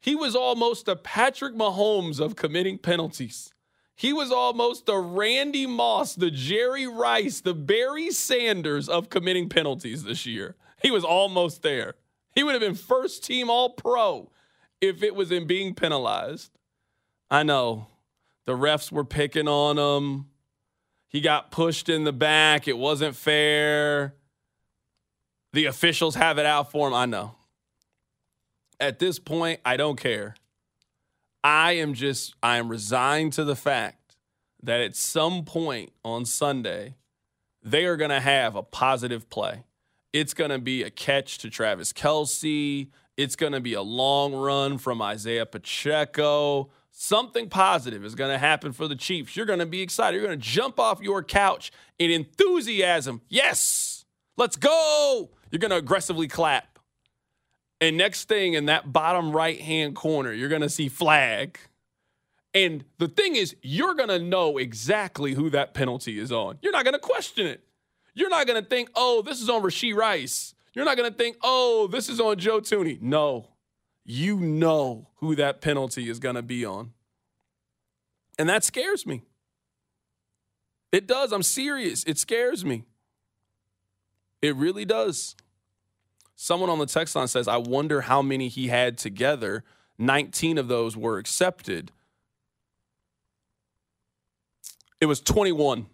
[0.00, 3.52] He was almost a Patrick Mahomes of committing penalties.
[3.94, 10.04] He was almost the Randy Moss, the Jerry Rice, the Barry Sanders of committing penalties
[10.04, 10.56] this year.
[10.82, 11.94] He was almost there.
[12.34, 14.30] He would have been first team all pro
[14.80, 16.50] if it was in being penalized.
[17.30, 17.86] I know
[18.46, 20.26] the refs were picking on him.
[21.08, 22.66] He got pushed in the back.
[22.66, 24.14] It wasn't fair.
[25.52, 26.94] The officials have it out for him.
[26.94, 27.36] I know.
[28.80, 30.34] At this point, I don't care.
[31.44, 34.16] I am just, I am resigned to the fact
[34.62, 36.96] that at some point on Sunday,
[37.62, 39.64] they are going to have a positive play.
[40.12, 42.90] It's going to be a catch to Travis Kelce.
[43.16, 46.70] It's going to be a long run from Isaiah Pacheco.
[46.90, 49.36] Something positive is going to happen for the Chiefs.
[49.36, 50.18] You're going to be excited.
[50.18, 53.22] You're going to jump off your couch in enthusiasm.
[53.28, 54.04] Yes,
[54.36, 55.30] let's go.
[55.50, 56.78] You're going to aggressively clap.
[57.80, 61.58] And next thing in that bottom right hand corner, you're going to see flag.
[62.54, 66.58] And the thing is, you're going to know exactly who that penalty is on.
[66.60, 67.64] You're not going to question it.
[68.14, 70.54] You're not going to think, oh, this is on Rashee Rice.
[70.74, 73.00] You're not going to think, oh, this is on Joe Thuney.
[73.00, 73.48] No,
[74.04, 76.92] you know who that penalty is going to be on.
[78.38, 79.22] And that scares me.
[80.90, 81.32] It does.
[81.32, 82.04] I'm serious.
[82.04, 82.84] It scares me.
[84.40, 85.36] It really does.
[86.34, 89.64] Someone on the text line says, I wonder how many he had together.
[89.98, 91.92] 19 of those were accepted.
[95.00, 95.86] It was 21.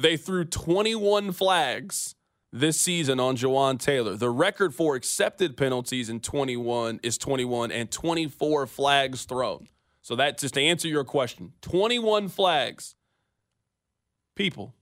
[0.00, 2.14] They threw 21 flags
[2.50, 4.16] this season on Jawaan Taylor.
[4.16, 9.68] The record for accepted penalties in 21 is 21 and 24 flags thrown.
[10.00, 12.94] So that just to answer your question, 21 flags.
[14.34, 14.74] People,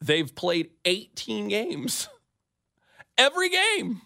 [0.00, 2.08] they've played 18 games.
[3.16, 4.02] Every game.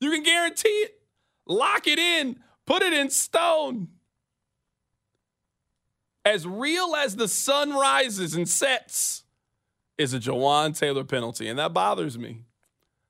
[0.00, 1.00] You can guarantee it.
[1.46, 2.36] Lock it in.
[2.66, 3.88] Put it in stone.
[6.30, 9.24] As real as the sun rises and sets
[9.98, 11.48] is a Jawaan Taylor penalty.
[11.48, 12.44] And that bothers me.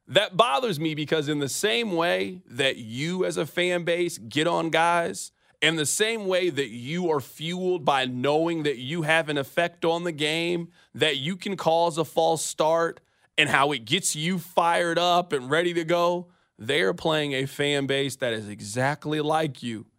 [0.09, 4.47] That bothers me because, in the same way that you as a fan base get
[4.47, 9.29] on guys, in the same way that you are fueled by knowing that you have
[9.29, 13.01] an effect on the game, that you can cause a false start,
[13.37, 17.87] and how it gets you fired up and ready to go, they're playing a fan
[17.87, 19.90] base that is exactly like you.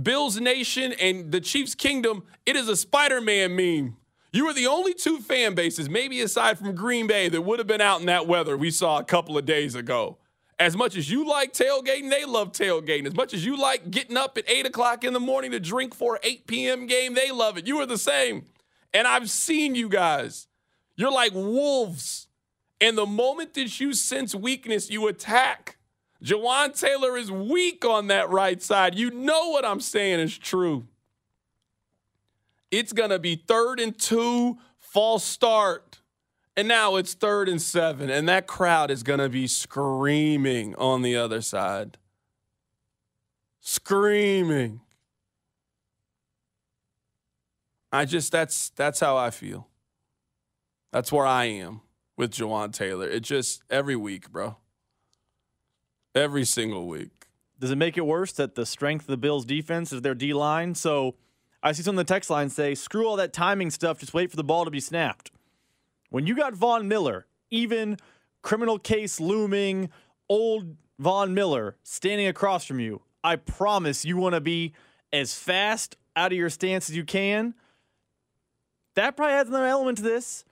[0.00, 3.96] Bills Nation and the Chiefs Kingdom, it is a Spider Man meme.
[4.32, 7.66] You are the only two fan bases, maybe aside from Green Bay, that would have
[7.66, 10.18] been out in that weather we saw a couple of days ago.
[10.60, 13.06] As much as you like tailgating, they love tailgating.
[13.06, 15.94] As much as you like getting up at 8 o'clock in the morning to drink
[15.94, 16.86] for an 8 p.m.
[16.86, 17.66] game, they love it.
[17.66, 18.44] You are the same.
[18.92, 20.46] And I've seen you guys.
[20.96, 22.28] You're like wolves.
[22.80, 25.78] And the moment that you sense weakness, you attack.
[26.22, 28.94] Jawaan Taylor is weak on that right side.
[28.94, 30.86] You know what I'm saying is true.
[32.70, 36.00] It's going to be third and two, false start.
[36.56, 38.10] And now it's third and seven.
[38.10, 41.96] And that crowd is going to be screaming on the other side.
[43.60, 44.80] Screaming.
[47.92, 49.68] I just that's that's how I feel.
[50.92, 51.80] That's where I am
[52.16, 53.08] with Jawaan Taylor.
[53.08, 54.56] It just every week, bro.
[56.14, 57.26] Every single week.
[57.60, 60.34] Does it make it worse that the strength of the Bills' defense is their D
[60.34, 60.74] line?
[60.74, 61.14] So
[61.62, 64.30] I see some of the text lines say, screw all that timing stuff, just wait
[64.30, 65.30] for the ball to be snapped.
[66.08, 67.96] When you got Von Miller, even
[68.42, 69.90] criminal case looming,
[70.28, 74.72] old Von Miller standing across from you, I promise you want to be
[75.12, 77.54] as fast out of your stance as you can.
[78.96, 80.44] That probably adds another element to this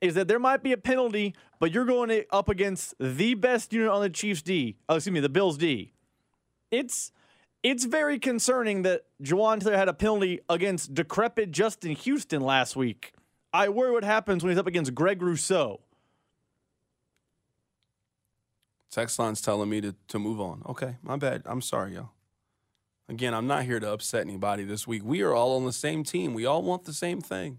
[0.00, 3.88] is that there might be a penalty, but you're going up against the best unit
[3.88, 4.76] on the Chiefs D.
[4.88, 5.92] Oh, excuse me, the Bills D.
[6.70, 7.12] It's
[7.62, 13.12] it's very concerning that Jawaan Taylor had a penalty against decrepit Justin Houston last week.
[13.52, 15.80] I worry what happens when he's up against Greg Rousseau.
[18.90, 20.62] Text line's telling me to, to move on.
[20.66, 21.42] Okay, my bad.
[21.46, 22.10] I'm sorry, y'all.
[23.08, 25.02] Again, I'm not here to upset anybody this week.
[25.04, 26.34] We are all on the same team.
[26.34, 27.58] We all want the same thing.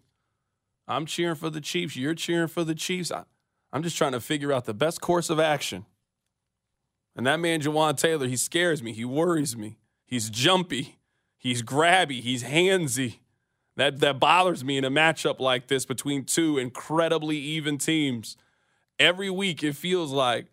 [0.90, 1.96] I'm cheering for the Chiefs.
[1.96, 3.12] You're cheering for the Chiefs.
[3.12, 3.24] I,
[3.72, 5.86] I'm just trying to figure out the best course of action.
[7.16, 8.92] And that man, Jawaan Taylor, he scares me.
[8.92, 9.78] He worries me.
[10.06, 10.98] He's jumpy.
[11.38, 12.22] He's grabby.
[12.22, 13.20] He's handsy.
[13.76, 18.36] That, that bothers me in a matchup like this between two incredibly even teams.
[18.98, 20.48] Every week, it feels like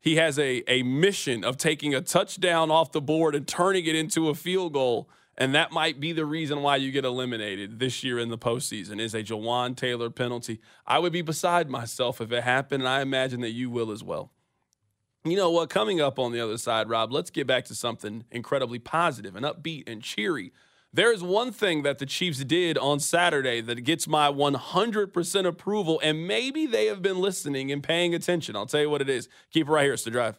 [0.00, 3.94] he has a, a mission of taking a touchdown off the board and turning it
[3.94, 5.08] into a field goal.
[5.38, 8.98] And that might be the reason why you get eliminated this year in the postseason
[8.98, 10.60] is a Jawaan Taylor penalty.
[10.86, 14.02] I would be beside myself if it happened, and I imagine that you will as
[14.02, 14.32] well.
[15.24, 15.68] You know what?
[15.68, 19.44] Coming up on the other side, Rob, let's get back to something incredibly positive and
[19.44, 20.52] upbeat and cheery.
[20.92, 26.00] There is one thing that the Chiefs did on Saturday that gets my 100% approval,
[26.02, 28.56] and maybe they have been listening and paying attention.
[28.56, 29.28] I'll tell you what it is.
[29.50, 29.92] Keep it right here.
[29.92, 30.38] It's the drive.